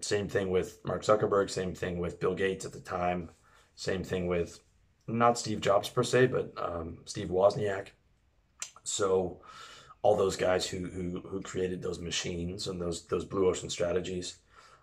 same 0.00 0.28
thing 0.28 0.50
with 0.50 0.78
Mark 0.84 1.02
Zuckerberg. 1.02 1.50
Same 1.50 1.74
thing 1.74 1.98
with 1.98 2.20
Bill 2.20 2.34
Gates 2.34 2.64
at 2.64 2.72
the 2.72 2.80
time. 2.80 3.30
Same 3.74 4.04
thing 4.04 4.26
with 4.26 4.60
not 5.06 5.38
Steve 5.38 5.60
Jobs 5.60 5.88
per 5.88 6.02
se, 6.02 6.26
but 6.26 6.52
um, 6.56 6.98
Steve 7.04 7.28
Wozniak. 7.28 7.88
So 8.84 9.40
all 10.02 10.16
those 10.16 10.36
guys 10.36 10.66
who, 10.66 10.86
who 10.86 11.20
who 11.26 11.40
created 11.40 11.82
those 11.82 12.00
machines 12.00 12.68
and 12.68 12.80
those 12.80 13.06
those 13.06 13.24
blue 13.24 13.48
ocean 13.48 13.70
strategies. 13.70 14.38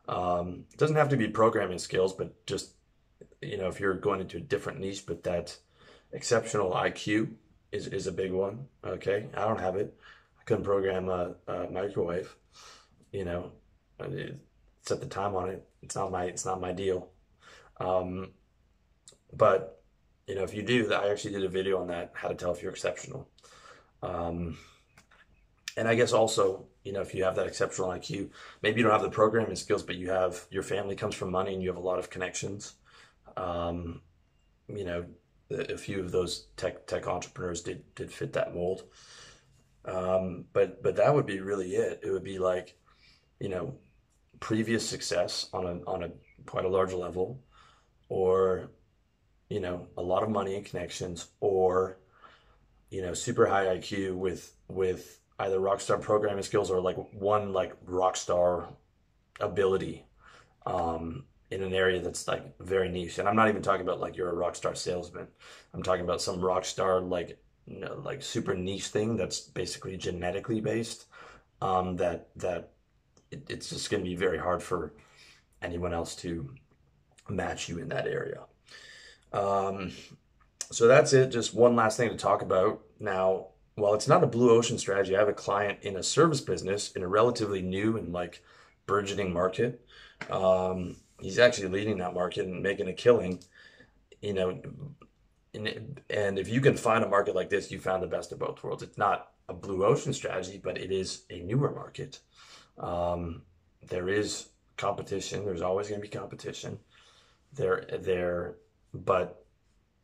Um, 0.08 0.66
it 0.72 0.78
doesn't 0.78 0.98
have 0.98 1.10
to 1.10 1.18
be 1.18 1.30
programming 1.30 1.80
skills, 1.80 2.14
but 2.14 2.46
just 2.46 2.74
you 3.42 3.58
know 3.58 3.68
if 3.68 3.80
you're 3.80 3.94
going 3.96 4.22
into 4.22 4.38
a 4.38 4.42
different 4.42 4.80
niche, 4.80 5.06
but 5.06 5.24
that 5.24 5.58
exceptional 6.12 6.72
IQ 6.72 7.34
is 7.72 7.88
is 7.88 8.08
a 8.08 8.12
big 8.12 8.32
one. 8.32 8.68
Okay, 8.86 9.28
I 9.34 9.42
don't 9.42 9.60
have 9.60 9.76
it. 9.76 9.94
I 10.40 10.44
couldn't 10.44 10.64
program 10.64 11.10
a, 11.10 11.36
a 11.48 11.70
microwave. 11.70 12.36
You 13.12 13.26
know, 13.26 13.52
set 14.82 15.00
the 15.00 15.08
time 15.08 15.36
on 15.36 15.50
it. 15.50 15.68
It's 15.82 15.96
not 15.96 16.12
my 16.12 16.26
it's 16.26 16.46
not 16.46 16.62
my 16.62 16.72
deal. 16.72 17.10
Um, 17.78 18.32
but 19.32 19.84
you 20.28 20.36
know, 20.36 20.44
if 20.44 20.54
you 20.54 20.64
do, 20.64 20.92
I 20.94 21.10
actually 21.10 21.34
did 21.34 21.44
a 21.44 21.50
video 21.50 21.82
on 21.82 21.88
that, 21.88 22.12
how 22.14 22.30
to 22.30 22.36
tell 22.36 22.52
if 22.54 22.62
you're 22.62 22.72
exceptional. 22.72 23.28
Um, 24.02 24.58
and 25.76 25.88
I 25.88 25.96
guess 25.96 26.14
also, 26.14 26.66
you 26.84 26.94
know, 26.94 27.02
if 27.02 27.16
you 27.16 27.24
have 27.24 27.36
that 27.36 27.48
exceptional 27.48 27.90
IQ, 27.90 28.30
maybe 28.62 28.80
you 28.80 28.84
don't 28.84 28.94
have 28.94 29.02
the 29.02 29.10
programming 29.10 29.56
skills, 29.56 29.84
but 29.84 29.96
you 29.96 30.10
have 30.12 30.46
your 30.50 30.64
family 30.64 30.96
comes 30.96 31.16
from 31.16 31.32
money 31.32 31.54
and 31.54 31.62
you 31.62 31.70
have 31.70 31.78
a 31.78 31.82
lot 31.82 32.00
of 32.00 32.10
connections. 32.10 32.76
Um, 33.38 34.02
you 34.68 34.86
know, 34.86 35.06
a 35.52 35.78
few 35.78 36.00
of 36.00 36.12
those 36.12 36.48
tech 36.58 36.88
tech 36.88 37.08
entrepreneurs 37.08 37.62
did 37.62 37.84
did 37.96 38.12
fit 38.12 38.34
that 38.34 38.54
mold. 38.54 38.84
Um, 39.86 40.46
but 40.54 40.82
but 40.82 40.96
that 40.96 41.14
would 41.14 41.26
be 41.26 41.40
really 41.40 41.76
it. 41.76 42.02
It 42.04 42.12
would 42.12 42.24
be 42.24 42.40
like, 42.40 42.78
you 43.40 43.50
know, 43.50 43.76
previous 44.40 44.88
success 44.88 45.50
on 45.54 45.66
a 45.66 45.90
on 45.90 46.04
a 46.04 46.12
quite 46.46 46.66
a 46.66 46.70
large 46.70 46.94
level, 46.94 47.44
or 48.10 48.72
you 49.50 49.60
know, 49.60 49.88
a 49.98 50.02
lot 50.02 50.24
of 50.24 50.30
money 50.30 50.56
and 50.56 50.66
connections, 50.66 51.28
or 51.40 51.98
you 52.90 53.02
know, 53.02 53.14
super 53.14 53.46
high 53.46 53.66
IQ 53.78 54.16
with 54.16 54.56
with 54.68 55.20
either 55.40 55.60
rockstar 55.60 56.02
programming 56.02 56.44
skills 56.44 56.72
or 56.72 56.80
like 56.80 56.98
one 57.14 57.54
like 57.54 57.74
rockstar 57.86 58.74
ability 59.40 60.06
um, 60.66 61.26
in 61.54 61.64
an 61.64 61.74
area 61.74 62.02
that's 62.02 62.28
like 62.28 62.58
very 62.60 62.90
niche. 62.90 63.20
And 63.20 63.28
I'm 63.28 63.36
not 63.36 63.50
even 63.50 63.62
talking 63.62 63.82
about 63.82 64.00
like 64.00 64.18
you're 64.18 64.30
a 64.30 64.36
rock 64.36 64.56
star 64.56 64.76
salesman. 64.76 65.28
I'm 65.74 65.84
talking 65.84 66.04
about 66.04 66.22
some 66.22 66.40
rockstar 66.40 67.08
like 67.08 67.38
you 67.66 67.80
know, 67.80 68.02
like 68.04 68.22
super 68.22 68.54
niche 68.56 68.88
thing 68.88 69.16
that's 69.16 69.40
basically 69.40 69.96
genetically 69.98 70.62
based. 70.62 71.06
Um, 71.62 71.96
that 71.98 72.30
that 72.38 72.72
it, 73.32 73.50
it's 73.50 73.70
just 73.70 73.90
going 73.90 74.04
to 74.04 74.10
be 74.10 74.16
very 74.16 74.38
hard 74.38 74.62
for 74.62 74.94
anyone 75.62 75.94
else 75.94 76.16
to 76.18 76.54
match 77.30 77.70
you 77.70 77.80
in 77.80 77.90
that 77.90 78.08
area. 78.08 78.42
Um, 79.32 79.92
so 80.72 80.88
that's 80.88 81.14
it. 81.14 81.30
Just 81.30 81.54
one 81.54 81.76
last 81.76 81.98
thing 81.98 82.10
to 82.10 82.18
talk 82.18 82.42
about. 82.42 82.82
Now, 83.00 83.48
while 83.76 83.94
it's 83.94 84.08
not 84.08 84.24
a 84.24 84.28
blue 84.28 84.52
ocean 84.52 84.78
strategy, 84.78 85.16
I 85.16 85.20
have 85.20 85.30
a 85.30 85.34
client 85.34 85.80
in 85.84 85.96
a 85.96 86.04
service 86.04 86.42
business 86.42 86.92
in 86.92 87.04
a 87.04 87.08
relatively 87.08 87.62
new 87.62 87.98
and 87.98 88.12
like 88.12 88.44
burgeoning 88.86 89.32
market. 89.32 89.86
Um, 90.30 90.98
he's 91.24 91.40
actually 91.40 91.70
leading 91.70 91.98
that 91.98 92.14
market 92.14 92.46
and 92.46 92.62
making 92.62 92.88
a 92.88 92.94
killing. 92.94 93.40
You 94.22 94.34
know, 94.34 94.62
and, 95.54 96.02
and 96.10 96.40
if 96.40 96.48
you 96.48 96.62
can 96.62 96.76
find 96.76 97.04
a 97.04 97.10
market 97.10 97.36
like 97.36 97.50
this, 97.50 97.72
you 97.72 97.80
found 97.80 98.04
the 98.04 98.08
best 98.08 98.32
of 98.32 98.40
both 98.40 98.64
worlds. 98.64 98.84
It's 98.84 98.98
not 98.98 99.32
a 99.50 99.54
blue 99.54 99.86
ocean 99.86 100.14
strategy, 100.14 100.60
but 100.64 100.78
it 100.78 100.92
is 100.92 101.24
a 101.30 101.42
newer 101.42 101.72
market. 101.72 102.20
Um, 102.78 103.44
there 103.88 104.10
is 104.10 104.50
competition. 104.78 105.46
There's 105.46 105.62
always 105.62 105.90
going 105.90 106.02
to 106.02 106.08
be 106.08 106.18
competition. 106.18 106.80
There, 107.54 107.86
there, 108.00 108.56
but 108.94 109.46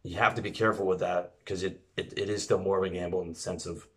you 0.04 0.18
have 0.18 0.36
to 0.36 0.42
be 0.42 0.52
careful 0.52 0.86
with 0.86 1.00
that 1.00 1.34
because 1.40 1.64
it, 1.64 1.82
it, 1.98 2.14
it 2.16 2.30
is 2.30 2.44
still 2.44 2.60
more 2.60 2.78
of 2.78 2.84
a 2.84 2.90
gamble 2.90 3.22
in 3.22 3.30
the 3.30 3.36
sense 3.36 3.66
of 3.66 3.88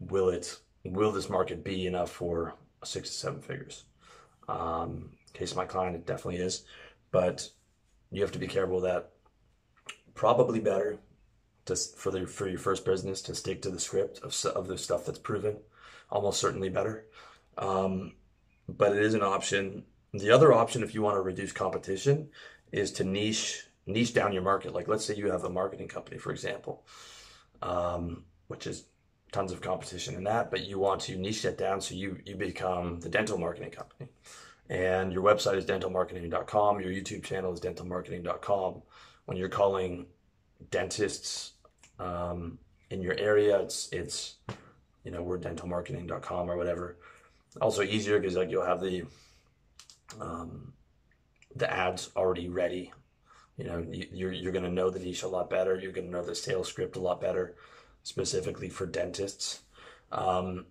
will 0.00 0.30
it 0.30 0.58
will 0.84 1.12
this 1.12 1.28
market 1.28 1.64
be 1.64 1.86
enough 1.86 2.10
for 2.10 2.54
six 2.84 3.10
to 3.10 3.14
seven 3.14 3.40
figures? 3.40 3.84
Um, 4.48 5.10
case 5.32 5.52
of 5.52 5.56
my 5.56 5.64
client, 5.64 5.96
it 5.96 6.06
definitely 6.06 6.40
is, 6.40 6.64
but 7.10 7.48
you 8.10 8.22
have 8.22 8.32
to 8.32 8.38
be 8.38 8.46
careful 8.46 8.80
that. 8.80 9.10
Probably 10.14 10.58
better 10.58 10.98
to 11.66 11.76
for 11.76 12.10
the 12.10 12.26
for 12.26 12.48
your 12.48 12.58
first 12.58 12.84
business 12.84 13.22
to 13.22 13.34
stick 13.34 13.62
to 13.62 13.70
the 13.70 13.78
script 13.78 14.18
of 14.22 14.34
of 14.56 14.66
the 14.66 14.76
stuff 14.76 15.06
that's 15.06 15.18
proven. 15.18 15.58
Almost 16.10 16.40
certainly 16.40 16.70
better, 16.70 17.06
um, 17.58 18.14
but 18.68 18.96
it 18.96 19.02
is 19.02 19.14
an 19.14 19.22
option. 19.22 19.84
The 20.14 20.30
other 20.30 20.52
option, 20.52 20.82
if 20.82 20.94
you 20.94 21.02
want 21.02 21.16
to 21.16 21.20
reduce 21.20 21.52
competition, 21.52 22.30
is 22.72 22.90
to 22.92 23.04
niche 23.04 23.68
niche 23.86 24.14
down 24.14 24.32
your 24.32 24.42
market. 24.42 24.74
Like 24.74 24.88
let's 24.88 25.04
say 25.04 25.14
you 25.14 25.30
have 25.30 25.44
a 25.44 25.50
marketing 25.50 25.88
company, 25.88 26.18
for 26.18 26.32
example, 26.32 26.84
um, 27.62 28.24
which 28.48 28.66
is 28.66 28.86
tons 29.30 29.52
of 29.52 29.60
competition 29.60 30.14
in 30.14 30.24
that, 30.24 30.50
but 30.50 30.64
you 30.64 30.78
want 30.78 31.02
to 31.02 31.16
niche 31.16 31.42
that 31.42 31.58
down 31.58 31.80
so 31.80 31.94
you 31.94 32.18
you 32.24 32.34
become 32.34 33.00
the 33.00 33.08
dental 33.08 33.38
marketing 33.38 33.70
company. 33.70 34.08
And 34.70 35.12
your 35.12 35.22
website 35.22 35.56
is 35.56 35.64
dentalmarketing.com, 35.64 36.80
your 36.80 36.90
YouTube 36.90 37.24
channel 37.24 37.52
is 37.52 37.60
dentalmarketing.com. 37.60 38.82
When 39.24 39.36
you're 39.36 39.48
calling 39.48 40.06
dentists 40.70 41.52
um, 41.98 42.58
in 42.90 43.02
your 43.02 43.18
area, 43.18 43.58
it's 43.60 43.88
it's 43.92 44.36
you 45.04 45.10
know, 45.10 45.22
we're 45.22 45.38
dentalmarketing.com 45.38 46.50
or 46.50 46.56
whatever. 46.56 46.96
Also 47.62 47.82
easier 47.82 48.18
because 48.18 48.36
like 48.36 48.50
you'll 48.50 48.66
have 48.66 48.80
the 48.80 49.04
um, 50.20 50.74
the 51.56 51.72
ads 51.72 52.10
already 52.14 52.48
ready. 52.48 52.92
You 53.56 53.64
know, 53.64 53.86
you're 53.90 54.32
you're 54.32 54.52
to 54.64 54.70
know 54.70 54.90
the 54.90 54.98
niche 54.98 55.22
a 55.22 55.28
lot 55.28 55.48
better. 55.48 55.78
You're 55.78 55.92
to 55.92 56.02
know 56.12 56.22
the 56.22 56.34
sales 56.34 56.68
script 56.68 56.96
a 56.96 57.00
lot 57.00 57.20
better, 57.20 57.56
specifically 58.02 58.68
for 58.68 58.86
dentists. 58.86 59.62
Um, 60.12 60.66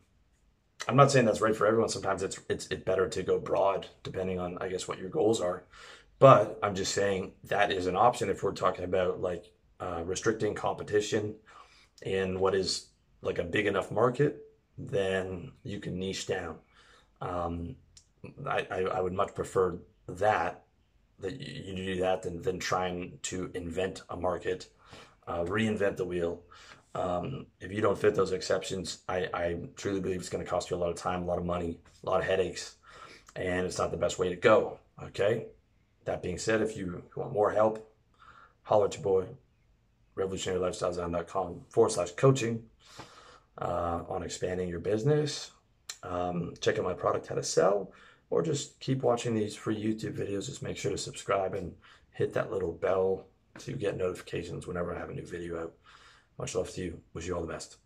I'm 0.87 0.95
not 0.95 1.11
saying 1.11 1.25
that's 1.25 1.41
right 1.41 1.55
for 1.55 1.67
everyone. 1.67 1.89
Sometimes 1.89 2.23
it's 2.23 2.39
it's 2.49 2.67
it's 2.67 2.83
better 2.83 3.07
to 3.09 3.23
go 3.23 3.39
broad, 3.39 3.87
depending 4.03 4.39
on 4.39 4.57
I 4.59 4.69
guess 4.69 4.87
what 4.87 4.99
your 4.99 5.09
goals 5.09 5.41
are. 5.41 5.63
But 6.19 6.59
I'm 6.63 6.75
just 6.75 6.93
saying 6.93 7.33
that 7.45 7.71
is 7.71 7.87
an 7.87 7.95
option 7.95 8.29
if 8.29 8.43
we're 8.43 8.53
talking 8.53 8.85
about 8.85 9.21
like 9.21 9.51
uh, 9.79 10.03
restricting 10.05 10.55
competition 10.55 11.35
in 12.01 12.39
what 12.39 12.55
is 12.55 12.87
like 13.21 13.39
a 13.39 13.43
big 13.43 13.67
enough 13.67 13.91
market, 13.91 14.45
then 14.77 15.51
you 15.63 15.79
can 15.79 15.99
niche 15.99 16.27
down. 16.27 16.57
Um, 17.21 17.75
I, 18.45 18.67
I, 18.69 18.79
I 18.81 19.01
would 19.01 19.13
much 19.13 19.35
prefer 19.35 19.79
that 20.07 20.63
that 21.19 21.39
you 21.39 21.75
do 21.75 21.95
that 22.01 22.21
than, 22.21 22.41
than 22.41 22.59
trying 22.59 23.17
to 23.23 23.49
invent 23.55 24.03
a 24.09 24.15
market, 24.15 24.69
uh, 25.27 25.43
reinvent 25.45 25.97
the 25.97 26.05
wheel. 26.05 26.43
Um, 26.97 27.45
if 27.59 27.71
you 27.71 27.79
don't 27.79 27.97
fit 27.97 28.15
those 28.15 28.31
exceptions, 28.31 29.03
I, 29.07 29.29
I 29.31 29.59
truly 29.75 29.99
believe 29.99 30.19
it's 30.19 30.29
going 30.29 30.43
to 30.43 30.49
cost 30.49 30.71
you 30.71 30.77
a 30.77 30.79
lot 30.79 30.89
of 30.89 30.95
time, 30.95 31.21
a 31.21 31.25
lot 31.25 31.37
of 31.37 31.45
money, 31.45 31.79
a 32.03 32.09
lot 32.09 32.21
of 32.21 32.25
headaches, 32.25 32.77
and 33.35 33.67
it's 33.67 33.77
not 33.77 33.91
the 33.91 33.97
best 33.97 34.17
way 34.17 34.29
to 34.29 34.35
go. 34.35 34.79
Okay. 35.03 35.45
That 36.05 36.23
being 36.23 36.39
said, 36.39 36.61
if 36.61 36.75
you 36.75 37.03
want 37.15 37.33
more 37.33 37.51
help, 37.51 37.93
holler 38.63 38.85
at 38.85 38.95
your 38.95 39.03
boy, 39.03 39.25
revolutionarylifestyledesign.com 40.15 41.61
forward 41.69 41.91
slash 41.91 42.11
coaching 42.11 42.63
uh, 43.59 44.01
on 44.09 44.23
expanding 44.23 44.67
your 44.67 44.79
business. 44.79 45.51
Um, 46.01 46.53
check 46.61 46.79
out 46.79 46.85
my 46.85 46.93
product, 46.93 47.27
how 47.27 47.35
to 47.35 47.43
sell, 47.43 47.91
or 48.31 48.41
just 48.41 48.79
keep 48.79 49.03
watching 49.03 49.35
these 49.35 49.55
free 49.55 49.77
YouTube 49.77 50.17
videos. 50.17 50.47
Just 50.47 50.63
make 50.63 50.77
sure 50.77 50.91
to 50.91 50.97
subscribe 50.97 51.53
and 51.53 51.73
hit 52.11 52.33
that 52.33 52.51
little 52.51 52.71
bell 52.71 53.27
to 53.59 53.73
get 53.73 53.97
notifications 53.97 54.65
whenever 54.65 54.95
I 54.95 54.99
have 54.99 55.09
a 55.09 55.13
new 55.13 55.25
video 55.25 55.61
out. 55.61 55.73
Much 56.37 56.55
love 56.55 56.71
to 56.71 56.81
you. 56.81 57.01
Wish 57.13 57.27
you 57.27 57.35
all 57.35 57.41
the 57.41 57.51
best. 57.51 57.77